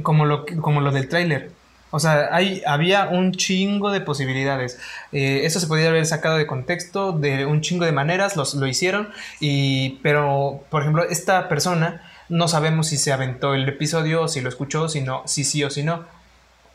[0.03, 1.51] como, lo, como lo del tráiler.
[1.93, 4.81] O sea, hay, había un chingo de posibilidades.
[5.13, 8.67] Eh, eso se podía haber sacado de contexto de un chingo de maneras, los, lo
[8.67, 9.11] hicieron.
[9.41, 14.49] Y, pero, por ejemplo, esta persona no sabemos si se aventó el episodio, si lo
[14.49, 16.07] escuchó, si no, si sí o si no.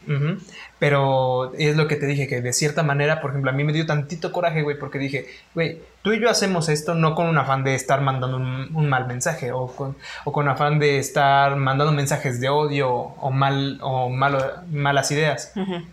[0.07, 0.37] Ujú.
[0.79, 3.73] Pero es lo que te dije, que de cierta manera, por ejemplo, a mí me
[3.73, 7.37] dio tantito coraje, güey, porque dije, güey, tú y yo hacemos esto no con un
[7.37, 11.55] afán de estar mandando un, un mal mensaje o con, o con afán de estar
[11.57, 15.83] mandando mensajes de odio o, mal, o malo- malas ideas, Ujú.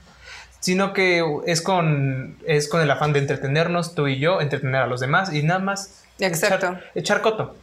[0.60, 4.86] sino que es con, es con el afán de entretenernos, tú y yo, entretener a
[4.86, 6.56] los demás y nada más Exacto.
[6.66, 7.56] echar, echar coto.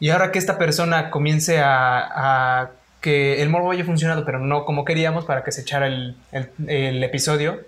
[0.00, 2.70] Y ahora que esta persona comience a, a
[3.02, 6.48] que el morbo haya funcionado, pero no como queríamos para que se echara el, el-
[6.68, 7.60] el episodio,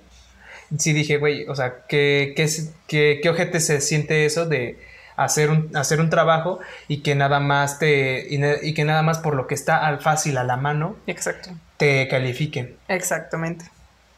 [0.78, 2.48] sí dije, güey, o sea, ¿qué, qué,
[2.86, 4.78] qué, qué ojete se siente eso de
[5.16, 6.58] hacer un, hacer un trabajo
[6.88, 10.00] y que nada más te y, y que nada más por lo que está al
[10.00, 11.50] fácil a la mano Exacto.
[11.76, 12.76] te califiquen?
[12.88, 13.66] Exactamente.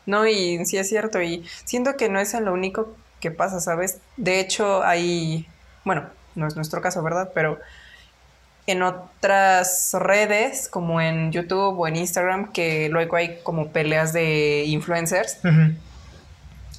[0.06, 1.20] No, y sí es cierto.
[1.20, 3.98] Y siento que no es lo único que pasa, ¿sabes?
[4.16, 5.46] De hecho, hay.
[5.84, 6.04] Bueno,
[6.36, 7.32] no es nuestro caso, ¿verdad?
[7.34, 7.58] Pero
[8.66, 14.64] en otras redes, como en YouTube o en Instagram, que luego hay como peleas de
[14.66, 15.38] influencers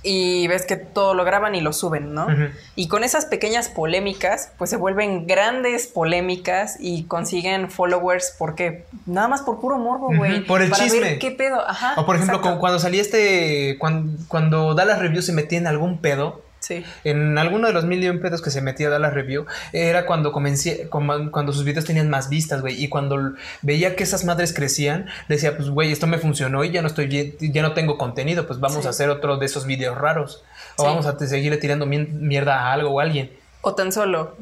[0.03, 2.27] y ves que todo lo graban y lo suben, ¿no?
[2.75, 9.27] Y con esas pequeñas polémicas, pues se vuelven grandes polémicas y consiguen followers porque nada
[9.27, 10.45] más por puro morbo, güey.
[10.45, 10.99] por el para chisme.
[11.01, 11.93] ver qué pedo, ajá.
[11.97, 16.41] O por ejemplo, cuando salía este, cuando, cuando Dallas Review se metía en algún pedo,
[16.59, 16.83] Sí.
[17.03, 19.45] En alguno de los mil y un pedos que se metía a dar la review,
[19.73, 22.83] era cuando comencé, cuando sus videos tenían más vistas, güey.
[22.83, 26.81] Y cuando veía que esas madres crecían, decía, pues, güey, esto me funcionó y ya
[26.81, 28.87] no estoy, bien- ya no tengo contenido, pues vamos Sí.
[28.87, 30.43] a hacer otro de esos videos raros.
[30.77, 30.87] O Sí.
[30.87, 33.31] vamos a seguirle tirando mierda a algo o a alguien.
[33.61, 34.35] O tan solo,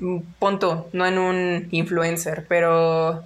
[0.00, 3.22] mm, punto, no en un influencer, pero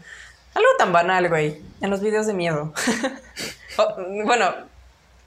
[0.55, 2.73] algo tan banal, güey, en los videos de miedo.
[3.79, 4.55] O, bueno,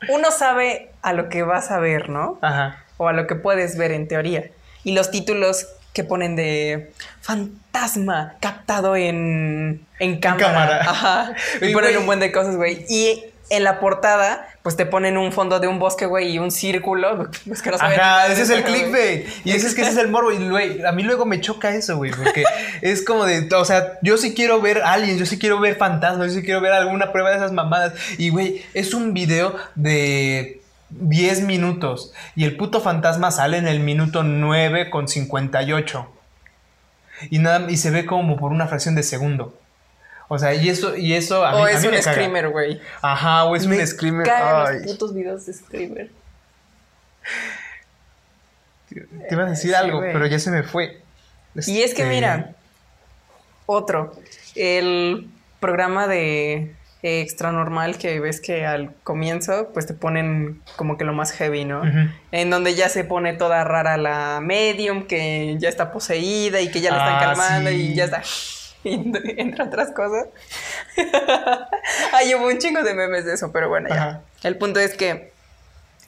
[0.09, 2.39] uno sabe a lo que vas a ver, ¿no?
[2.41, 2.83] Ajá.
[2.99, 4.51] O a lo que puedes ver en teoría.
[4.83, 6.91] Y los títulos que ponen de
[7.21, 10.45] fantasma captado en, en cámara.
[10.45, 10.81] cámara.
[10.89, 11.33] Ajá.
[11.61, 12.85] Y ponen un buen de cosas, güey.
[12.87, 16.51] Y en la portada, pues te ponen un fondo de un bosque, güey, y un
[16.51, 17.29] círculo.
[17.47, 19.27] Pues que no saben Ajá, ese es el clickbait.
[19.43, 20.31] Y ese es que ese es el morbo.
[20.31, 22.11] Y güey, a mí luego me choca eso, güey.
[22.11, 22.43] Porque
[22.81, 26.27] es como de, o sea, yo sí quiero ver aliens, yo sí quiero ver fantasmas,
[26.27, 27.93] yo sí quiero ver alguna prueba de esas mamadas.
[28.17, 30.58] Y güey, es un video de
[30.89, 32.13] 10 minutos.
[32.35, 36.07] Y el puto fantasma sale en el minuto 9 con 58.
[37.29, 39.57] Y nada, y se ve como por una fracción de segundo.
[40.29, 42.49] O sea, y eso, y eso a mí, O a es mí un me screamer,
[42.49, 42.79] güey.
[43.01, 44.25] Ajá, o es Me un screamer.
[44.25, 44.73] cagan Ay.
[44.83, 46.11] los putos videos de screamer.
[48.89, 51.01] Te iba a decir Sí, algo, pero ya se me fue.
[51.55, 52.53] Y es que Este, mira,
[53.65, 54.15] otro.
[54.55, 55.29] El
[55.59, 61.13] programa de extra normal que ves que al comienzo pues te ponen como que lo
[61.13, 61.81] más heavy, ¿no?
[62.31, 66.81] En donde ya se pone toda rara la medium, que ya está poseída y que
[66.81, 67.75] ya la están Ah, calmando sí.
[67.91, 68.21] y ya está...
[68.83, 70.27] entre otras cosas.
[72.13, 73.95] Hay hubo un chingo de memes de eso, pero bueno, ya.
[73.95, 74.21] Ajá.
[74.43, 75.31] El punto es que,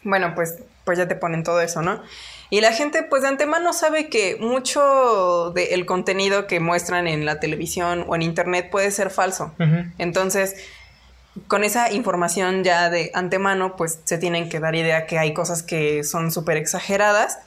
[0.04, 2.02] bueno, pues, pues ya te ponen todo eso, ¿no?
[2.50, 7.40] Y la gente, pues de antemano sabe que mucho del contenido que muestran en la
[7.40, 9.54] televisión o en internet puede ser falso.
[9.98, 10.56] Entonces,
[11.48, 15.64] con esa información ya de antemano, pues se tienen que dar idea que hay cosas
[15.64, 17.38] que son súper exageradas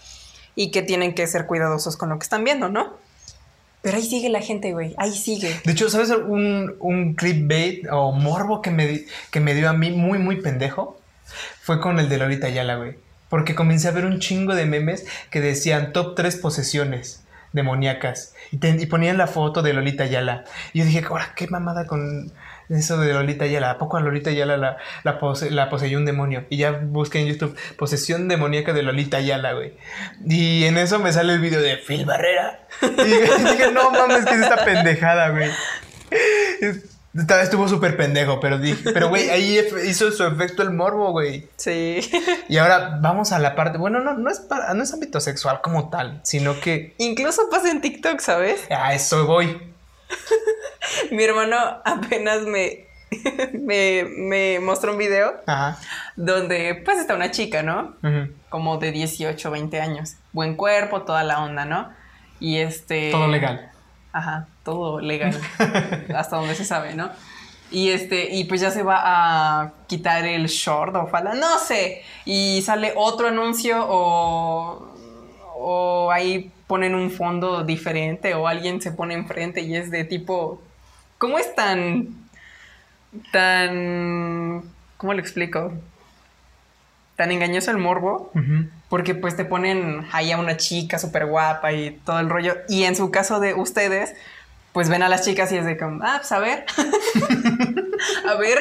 [0.56, 2.94] y que tienen que ser cuidadosos con lo que están viendo, ¿no?
[3.82, 5.60] Pero ahí sigue la gente, güey, ahí sigue.
[5.62, 9.90] De hecho, ¿sabes un, un clickbait o morbo que me, que me dio a mí
[9.90, 10.98] muy, muy pendejo?
[11.60, 12.96] Fue con el de Lolita Ayala, güey.
[13.28, 18.34] Porque comencé a ver un chingo de memes que decían top 3 posesiones demoníacas.
[18.52, 20.44] Y ponían la foto de Lolita Ayala.
[20.72, 22.32] Y yo dije, ahora, qué mamada con
[22.68, 23.70] eso de Lolita Ayala.
[23.72, 26.44] ¿A poco a Lolita Ayala la, la, pose- la poseyó un demonio?
[26.50, 29.74] Y ya busqué en YouTube posesión demoníaca de Lolita Ayala, güey.
[30.26, 32.60] Y en eso me sale el video de Phil Barrera.
[32.82, 35.50] Y dije, no mames, que es esta pendejada, güey.
[37.16, 41.48] Esta- Estuvo súper pendejo, pero dije, pero güey, ahí hizo su efecto el morbo, güey.
[41.56, 42.00] Sí.
[42.48, 45.60] Y ahora vamos a la parte, bueno, no, no es para, no es ámbito sexual
[45.62, 48.62] como tal, sino que Incluso pasa en TikTok, ¿sabes?
[48.70, 49.73] a eso voy.
[51.10, 52.86] Mi hermano apenas me,
[53.52, 55.78] me, me mostró un video Ajá.
[56.16, 57.94] donde pues está una chica, ¿no?
[58.48, 60.16] Como de 18, 20 años.
[60.32, 61.90] Buen cuerpo, toda la onda, ¿no?
[62.40, 63.10] Y este...
[63.10, 63.70] Todo legal.
[64.12, 65.38] Ajá, todo legal.
[66.14, 67.10] hasta donde se sabe, ¿no?
[67.70, 72.02] Y este, y pues ya se va a quitar el short o falda, no sé.
[72.24, 74.94] Y sale otro anuncio o,
[75.56, 80.60] o ahí ponen un fondo diferente o alguien se pone enfrente y es de tipo,
[81.18, 82.08] ¿cómo es tan,
[83.30, 84.62] tan,
[84.96, 85.72] ¿cómo lo explico?
[87.14, 88.32] Tan engañoso el morbo.
[88.88, 92.56] Porque pues te ponen ahí a una chica súper guapa y todo el rollo.
[92.68, 94.16] Y en su caso de ustedes,
[94.74, 96.66] pues ven a las chicas y es de como, ah, pues a ver.
[98.28, 98.58] a ver.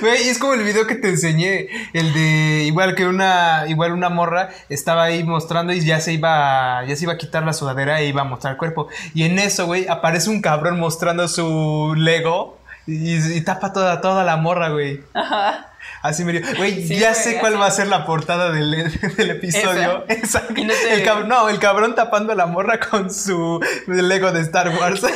[0.00, 4.08] Güey, es como el video que te enseñé, el de igual que una, igual una
[4.08, 8.00] morra estaba ahí mostrando y ya se iba, ya se iba a quitar la sudadera
[8.00, 8.86] e iba a mostrar el cuerpo.
[9.14, 14.22] Y en eso, güey, aparece un cabrón mostrando su Lego y, y tapa toda, toda
[14.22, 15.00] la morra, güey.
[15.12, 15.71] Ajá.
[16.02, 17.60] Así me dio, güey, Sí, ya sé cuál así.
[17.60, 18.70] va a ser la portada del,
[19.16, 20.04] del episodio.
[20.08, 20.38] Esa.
[20.38, 20.54] Exacto.
[20.64, 24.40] No te- el cab- no, el cabrón tapando a la morra con su Lego de
[24.40, 25.02] Star Wars.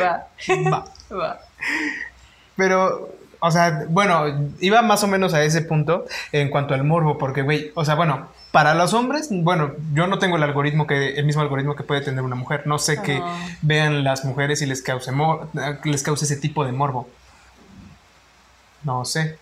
[0.00, 0.26] Va.
[0.72, 0.84] Va.
[1.14, 1.40] Va.
[2.56, 3.10] Pero,
[3.40, 4.24] o sea, bueno,
[4.60, 7.94] iba más o menos a ese punto en cuanto al morbo, porque, güey, o sea,
[7.94, 11.82] bueno, para los hombres, bueno, yo no tengo el algoritmo que, el mismo algoritmo que
[11.84, 12.66] puede tener una mujer.
[12.66, 13.22] No sé que
[13.62, 15.12] vean las mujeres y les cause,
[15.84, 17.08] les cause ese tipo de morbo.
[18.84, 19.38] No sé.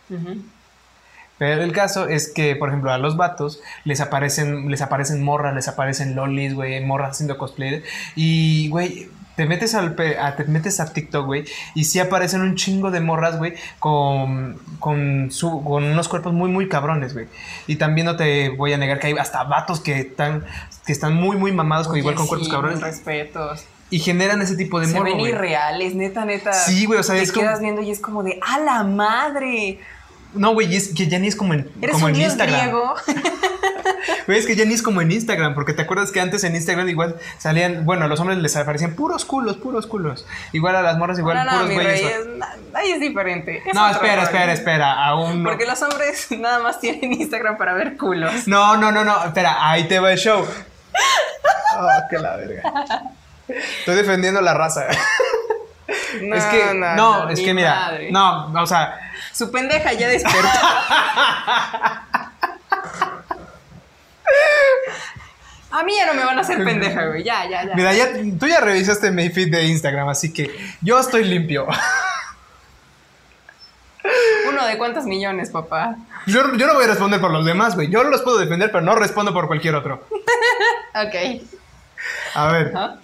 [1.38, 5.54] Pero el caso es que, por ejemplo, a los vatos les aparecen, les aparecen morras,
[5.54, 7.84] les aparecen lolis, güey, morras haciendo cosplay.
[8.16, 11.44] Y, güey, te metes al a, te metes a TikTok, güey,
[11.76, 16.50] y sí aparecen un chingo de morras, güey, con, con, su, con unos cuerpos muy,
[16.50, 17.28] muy cabrones, güey.
[17.68, 20.44] Y también no te voy a negar que hay hasta vatos que están,
[20.84, 22.78] que están muy, muy mamados, con, Oye, igual con cuerpos sí, cabrones.
[22.78, 23.64] mis respetos.
[23.90, 25.32] Y generan ese tipo de Se morbo, ven güey.
[25.32, 26.52] irreales, neta, neta.
[26.52, 28.82] Sí, güey, o sea, te es como- quedas viendo y es como de, ¡a la
[28.84, 29.80] madre!
[30.34, 32.60] No, güey, es que ya ni es como en, Eres como un en Instagram.
[32.60, 32.94] griego.
[34.26, 36.54] Güey, es que ya ni es como en Instagram, porque te acuerdas que antes en
[36.54, 40.26] Instagram igual salían, bueno, a los hombres les aparecían puros culos, puros culos.
[40.52, 42.00] Igual a las morras, igual no, no, puros güeyes.
[42.02, 42.26] es,
[42.74, 43.62] ahí es diferente.
[43.66, 44.26] Es No, espera, rollo.
[44.26, 45.48] espera, espera, aún no.
[45.48, 48.46] Porque los hombres nada más tienen Instagram para ver culos.
[48.46, 50.44] No, no, no, no, espera, ahí te va el show.
[51.80, 52.62] Oh, que la verga.
[53.48, 54.86] Estoy defendiendo la raza.
[56.22, 58.12] No, es que, no, es ni que mira, madre.
[58.12, 58.98] no, o sea,
[59.32, 60.48] Su pendeja ya despertó.
[65.70, 67.22] A mí ya no me van a hacer pendeja, güey.
[67.22, 67.74] Ya, ya, ya.
[67.74, 71.66] mira, ya, tú ya revisaste mi feed de Instagram, así que yo estoy limpio.
[74.48, 75.96] Uno de cuántos millones, papá.
[76.26, 77.90] Yo, yo no voy a responder por los demás, güey.
[77.90, 80.06] Yo los puedo defender, pero no respondo por cualquier otro.
[80.94, 81.42] Ok.
[82.34, 82.72] A ver.
[82.74, 82.96] Ajá.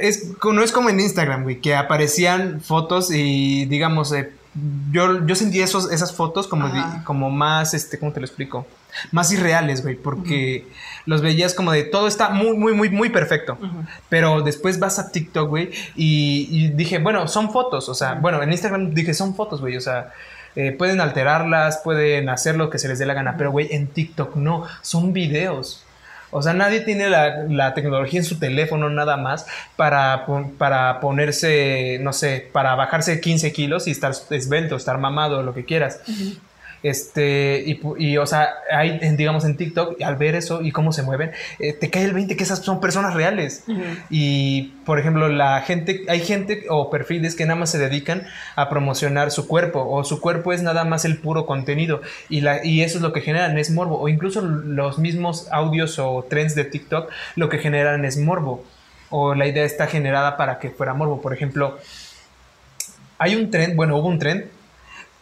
[0.00, 4.30] Es, no es como en Instagram, güey, que aparecían fotos y digamos, eh,
[4.92, 8.66] yo, yo sentí esos, esas fotos como, di- como más, este, ¿cómo te lo explico?
[9.10, 10.68] Más irreales, güey, porque
[11.06, 13.58] los veías como de todo está muy, muy, muy, muy perfecto.
[14.08, 18.42] Pero después vas a TikTok, güey, y, y dije, bueno, son fotos, o sea, bueno,
[18.42, 20.12] en Instagram dije, son fotos, güey, o sea,
[20.56, 23.88] eh, pueden alterarlas, pueden hacer lo que se les dé la gana, pero, güey, en
[23.88, 25.83] TikTok no, son videos.
[26.34, 30.26] O sea, nadie tiene la, la tecnología en su teléfono nada más para,
[30.58, 35.64] para ponerse, no sé, para bajarse 15 kilos y estar esbelto, estar mamado, lo que
[35.64, 36.00] quieras.
[36.84, 41.02] Este, y, y, o sea, hay, digamos, en TikTok, al ver eso y cómo se
[41.02, 43.64] mueven, eh, te cae el 20 que esas son personas reales.
[44.10, 48.68] Y, por ejemplo, la gente, hay gente o perfiles que nada más se dedican a
[48.68, 52.82] promocionar su cuerpo, o su cuerpo es nada más el puro contenido, y, la, y
[52.82, 56.64] eso es lo que generan, es morbo, o incluso los mismos audios o trends de
[56.64, 58.62] TikTok, lo que generan es morbo,
[59.08, 61.22] o la idea está generada para que fuera morbo.
[61.22, 61.78] Por ejemplo,
[63.16, 64.44] hay un trend, bueno, hubo un trend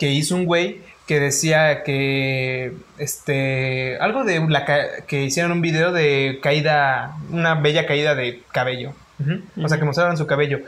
[0.02, 4.64] que hizo un güey que decía que este algo de la
[5.06, 8.94] que hicieron un video de caída, una bella caída de cabello.
[9.20, 9.64] Ujú.
[9.64, 10.58] O sea, que mostraron su cabello.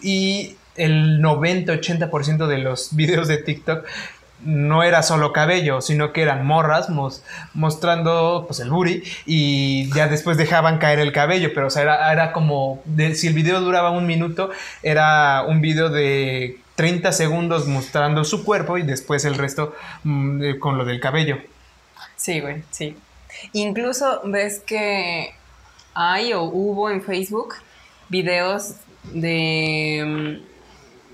[0.00, 3.84] Y el 90-80% de los videos de TikTok
[4.44, 7.24] no era solo cabello, sino que eran morras mos-
[7.54, 12.12] mostrando pues el booty y ya después dejaban caer el cabello, pero o sea, era,
[12.12, 14.50] era como, de- si el video duraba un minuto,
[14.84, 19.74] era un video de 30 segundos mostrando su cuerpo y después el resto
[20.04, 21.38] mm, eh, con lo del cabello.
[22.16, 22.96] Sí, güey, sí.
[23.52, 25.34] Incluso ves que
[25.94, 27.56] hay o hubo en Facebook
[28.08, 28.74] videos
[29.12, 30.40] de,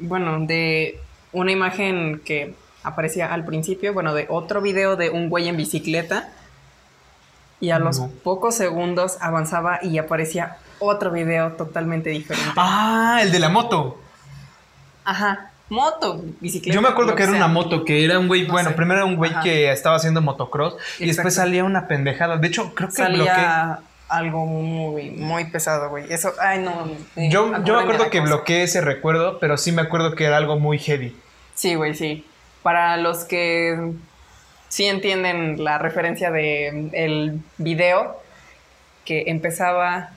[0.00, 1.00] mm, bueno, de
[1.32, 6.28] una imagen que aparecía al principio, bueno, de otro video de un güey en bicicleta
[7.60, 8.08] y a los No.
[8.24, 12.50] pocos segundos avanzaba y aparecía otro video totalmente diferente.
[12.56, 14.00] Ah, el de la moto.
[15.04, 16.74] Ajá, moto, bicicleta.
[16.74, 17.44] Yo me acuerdo que era sea.
[17.44, 18.76] una moto, que era un güey, No bueno, sé.
[18.76, 19.42] primero era un güey Ajá.
[19.42, 22.36] que estaba haciendo motocross y después salía una pendejada.
[22.36, 23.26] De hecho, creo que bloqueé.
[23.26, 26.04] Salía algo muy, muy pesado, güey.
[26.12, 26.90] Eso, ay, no.
[27.16, 28.34] eh, Yo, yo me acuerdo que cosa.
[28.34, 31.16] bloqueé ese recuerdo, pero sí me acuerdo que era algo muy heavy.
[31.54, 32.24] Sí, güey, sí.
[32.62, 33.92] Para los que
[34.68, 38.20] sí entienden la referencia de el video
[39.04, 40.10] que empezaba,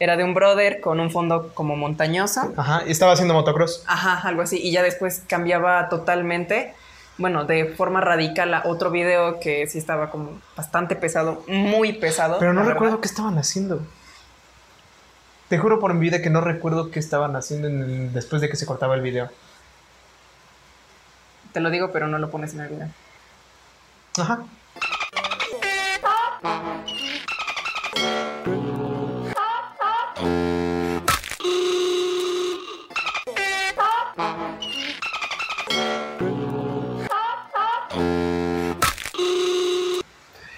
[0.00, 2.52] era de un brother con un fondo como montañoso.
[2.56, 3.84] Ajá, y estaba haciendo motocross.
[3.86, 4.58] Ajá, algo así.
[4.60, 6.74] Y ya después cambiaba totalmente,
[7.18, 12.38] bueno, de forma radical a otro video que sí estaba como bastante pesado, muy pesado.
[12.40, 13.00] Pero no recuerdo verdad.
[13.02, 13.80] qué estaban haciendo.
[15.50, 18.48] Te juro por mi vida que no recuerdo qué estaban haciendo en el- después de
[18.48, 19.28] que se cortaba el video.
[21.52, 22.88] Te lo digo, pero no lo pones en el video.
[24.18, 24.44] Ajá.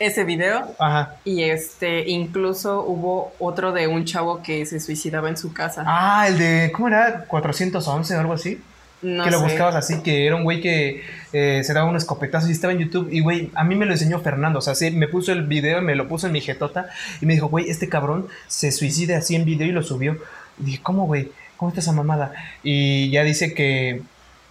[0.03, 1.15] Ese video Ajá.
[1.25, 5.85] Y este, incluso hubo otro de un chavo que se suicidaba en su casa.
[5.87, 7.25] Ah, el de, ¿cómo era?
[7.29, 8.61] 411 o algo así.
[9.01, 12.49] no que lo buscabas así, que era un güey que eh, se daba un escopetazo
[12.49, 13.11] y estaba en YouTube.
[13.13, 14.59] Y güey, a mí me lo enseñó Fernando.
[14.59, 16.89] O sea, sí, me puso el video, me lo puso en mi jetota
[17.21, 20.19] y me dijo, güey, este cabrón se suicida así en video y lo subió.
[20.59, 21.31] Y dije, ¿cómo, güey?
[21.57, 22.33] ¿Cómo está esa mamada?
[22.65, 24.03] Y ya dice que.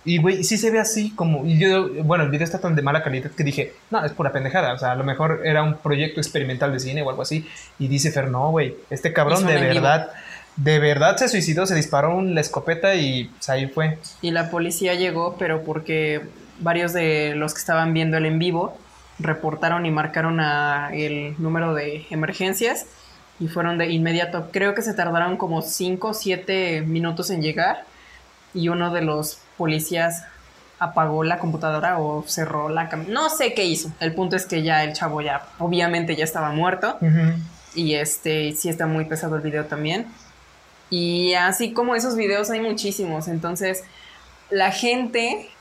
[0.04, 1.46] Y güey, sí se ve así como.
[1.46, 4.32] Y yo, bueno, el video está tan de mala calidad que dije, no, es pura
[4.32, 4.74] pendejada.
[4.74, 7.48] O sea, a lo mejor era un proyecto experimental de cine o algo así.
[7.78, 9.74] Y dice Fer, no, güey, este cabrón de en vivo.
[9.76, 10.12] verdad.
[10.56, 13.98] De verdad se suicidó, se disparó la escopeta y pues, ahí fue.
[14.22, 16.22] Y la policía llegó, pero porque
[16.60, 18.78] varios de los que estaban viendo el en vivo
[19.20, 22.86] reportaron y marcaron a el número de emergencias
[23.40, 24.50] y fueron de inmediato.
[24.52, 27.86] Creo que se tardaron como 5 o 7 minutos en llegar
[28.54, 30.24] y uno de los policías
[30.80, 33.12] apagó la computadora o cerró la cámara.
[33.12, 33.92] No sé qué hizo.
[34.00, 36.98] El punto es que ya el chavo ya obviamente ya estaba muerto.
[37.76, 40.08] Y este, sí está muy pesado el video también.
[40.90, 43.28] Y así como esos videos hay muchísimos.
[43.28, 43.84] Entonces,
[44.50, 45.52] la gente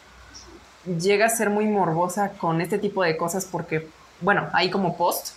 [0.86, 3.86] llega a ser muy morbosa con este tipo de cosas porque,
[4.22, 5.34] bueno, hay como post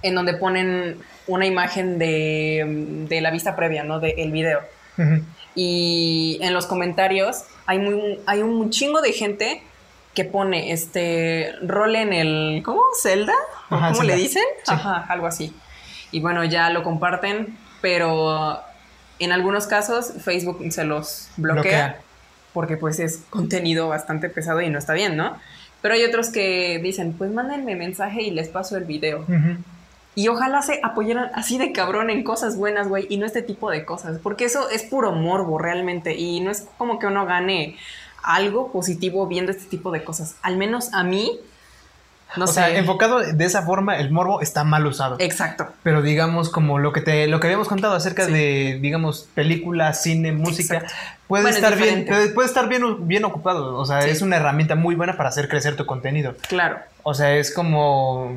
[0.00, 4.00] en donde ponen una imagen de, de la vista previa, ¿no?
[4.00, 4.60] Del video.
[4.96, 5.22] Ujú.
[5.54, 9.62] Y en los comentarios hay, muy, hay un chingo de gente
[10.14, 12.62] que pone este rol en el.
[12.64, 12.82] ¿Cómo?
[13.02, 13.34] ¿Zelda?
[13.70, 14.42] ¿O Ajá, ¿Cómo le dicen?
[14.64, 14.72] Sí.
[14.74, 15.54] Ajá, algo así.
[16.10, 18.60] Y bueno, ya lo comparten, pero
[19.18, 22.00] en algunos casos Facebook se los bloquea, Bloquea.
[22.52, 25.36] porque pues es contenido bastante pesado y no está bien, ¿no?
[25.80, 29.20] Pero hay otros que dicen, pues mándenme mensaje y les paso el video.
[29.22, 29.56] Ujú.
[30.14, 33.70] Y ojalá se apoyaran así de cabrón en cosas buenas, güey, y no este tipo
[33.70, 37.76] de cosas, porque eso es puro morbo realmente, y no es como que uno gane
[38.22, 40.36] algo positivo viendo este tipo de cosas.
[40.42, 41.40] Al menos a mí,
[42.36, 42.54] no o sé.
[42.54, 45.16] sea, enfocado de esa forma, el morbo está mal usado.
[45.18, 45.66] Exacto.
[45.82, 48.32] Pero digamos, como lo que te, lo que habíamos contado acerca Sí.
[48.32, 50.94] de, digamos, películas, cine, música, Exacto.
[51.26, 53.76] puede Bueno, es estar bien, puede, puede estar bien, bien ocupado.
[53.76, 54.10] O sea, Sí.
[54.10, 56.34] es una herramienta muy buena para hacer crecer tu contenido.
[56.48, 56.78] Claro.
[57.02, 58.30] O sea, es como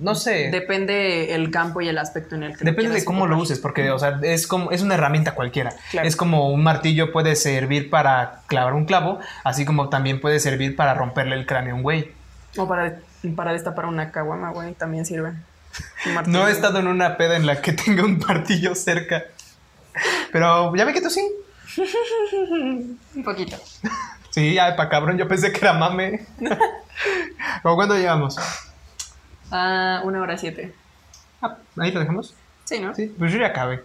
[0.00, 0.50] no sé.
[0.50, 3.90] Depende el campo y el aspecto en el que Depende de cómo lo uses, porque,
[3.90, 5.74] o sea, es como, es una herramienta cualquiera.
[5.90, 6.08] Claro.
[6.08, 10.76] Es como un martillo puede servir para clavar un clavo, así como también puede servir
[10.76, 12.12] para romperle el cráneo a un güey.
[12.56, 12.98] O para,
[13.36, 15.32] para destapar una caguama, güey, también sirve.
[16.26, 19.24] No he estado en una peda en la que tenga un martillo cerca.
[20.32, 21.22] Pero ya ve que tú sí.
[23.14, 23.56] Un poquito.
[24.30, 26.26] Sí, ay, pa' cabrón, yo pensé que era mame.
[27.62, 28.38] ¿Cómo cuánto llevamos?
[29.52, 30.74] Ah, una hora siete.
[31.40, 32.34] Ah, ahí lo dejamos.
[32.64, 32.94] Sí, ¿no?
[32.94, 33.82] Sí, pues yo ya acabé.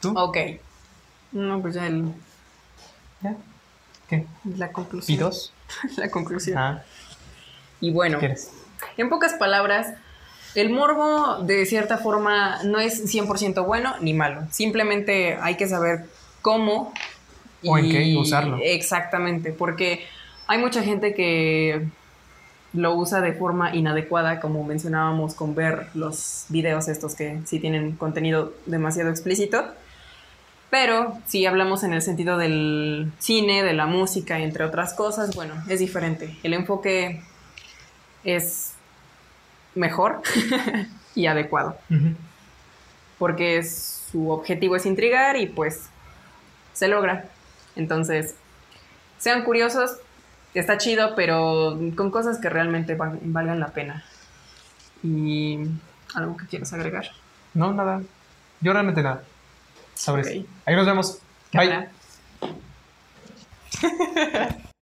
[0.00, 0.12] ¿Tú?
[0.18, 0.36] Ok.
[1.32, 2.12] No, pues ya el-
[3.22, 3.36] ¿Ya?
[4.08, 4.26] ¿Qué?
[4.56, 5.14] la conclusión.
[5.16, 5.52] ¿Y dos?
[5.96, 6.56] La conclusión.
[6.58, 6.82] Ah,
[7.80, 8.50] Y bueno, ¿quieres?
[8.96, 9.94] en pocas palabras,
[10.54, 14.42] el morbo de cierta forma no es 100% bueno ni malo.
[14.50, 16.06] Simplemente hay que saber
[16.42, 16.92] cómo
[17.64, 18.58] O en qué usarlo.
[18.62, 20.06] Exactamente, porque
[20.46, 21.88] hay mucha gente que
[22.76, 27.92] lo usa de forma inadecuada, como mencionábamos con ver los videos estos que sí tienen
[27.92, 29.64] contenido demasiado explícito.
[30.70, 35.54] Pero si hablamos en el sentido del cine, de la música, entre otras cosas, bueno,
[35.68, 36.36] es diferente.
[36.42, 37.22] El enfoque
[38.24, 38.74] es
[39.74, 40.22] mejor
[41.14, 41.78] y adecuado,
[43.18, 45.88] porque su objetivo es intrigar y pues
[46.72, 47.26] se logra.
[47.76, 48.34] Entonces,
[49.18, 49.98] sean curiosos,
[50.60, 54.04] está chido, pero con cosas que realmente val- valgan la pena.
[55.02, 55.58] Y
[56.14, 57.06] algo que quieras agregar.
[57.54, 58.02] No, nada.
[58.60, 59.22] Yo realmente nada.
[59.94, 60.26] Sabres.
[60.26, 60.46] Ok.
[60.66, 61.18] Ahí nos vemos.
[61.52, 61.88] Bye.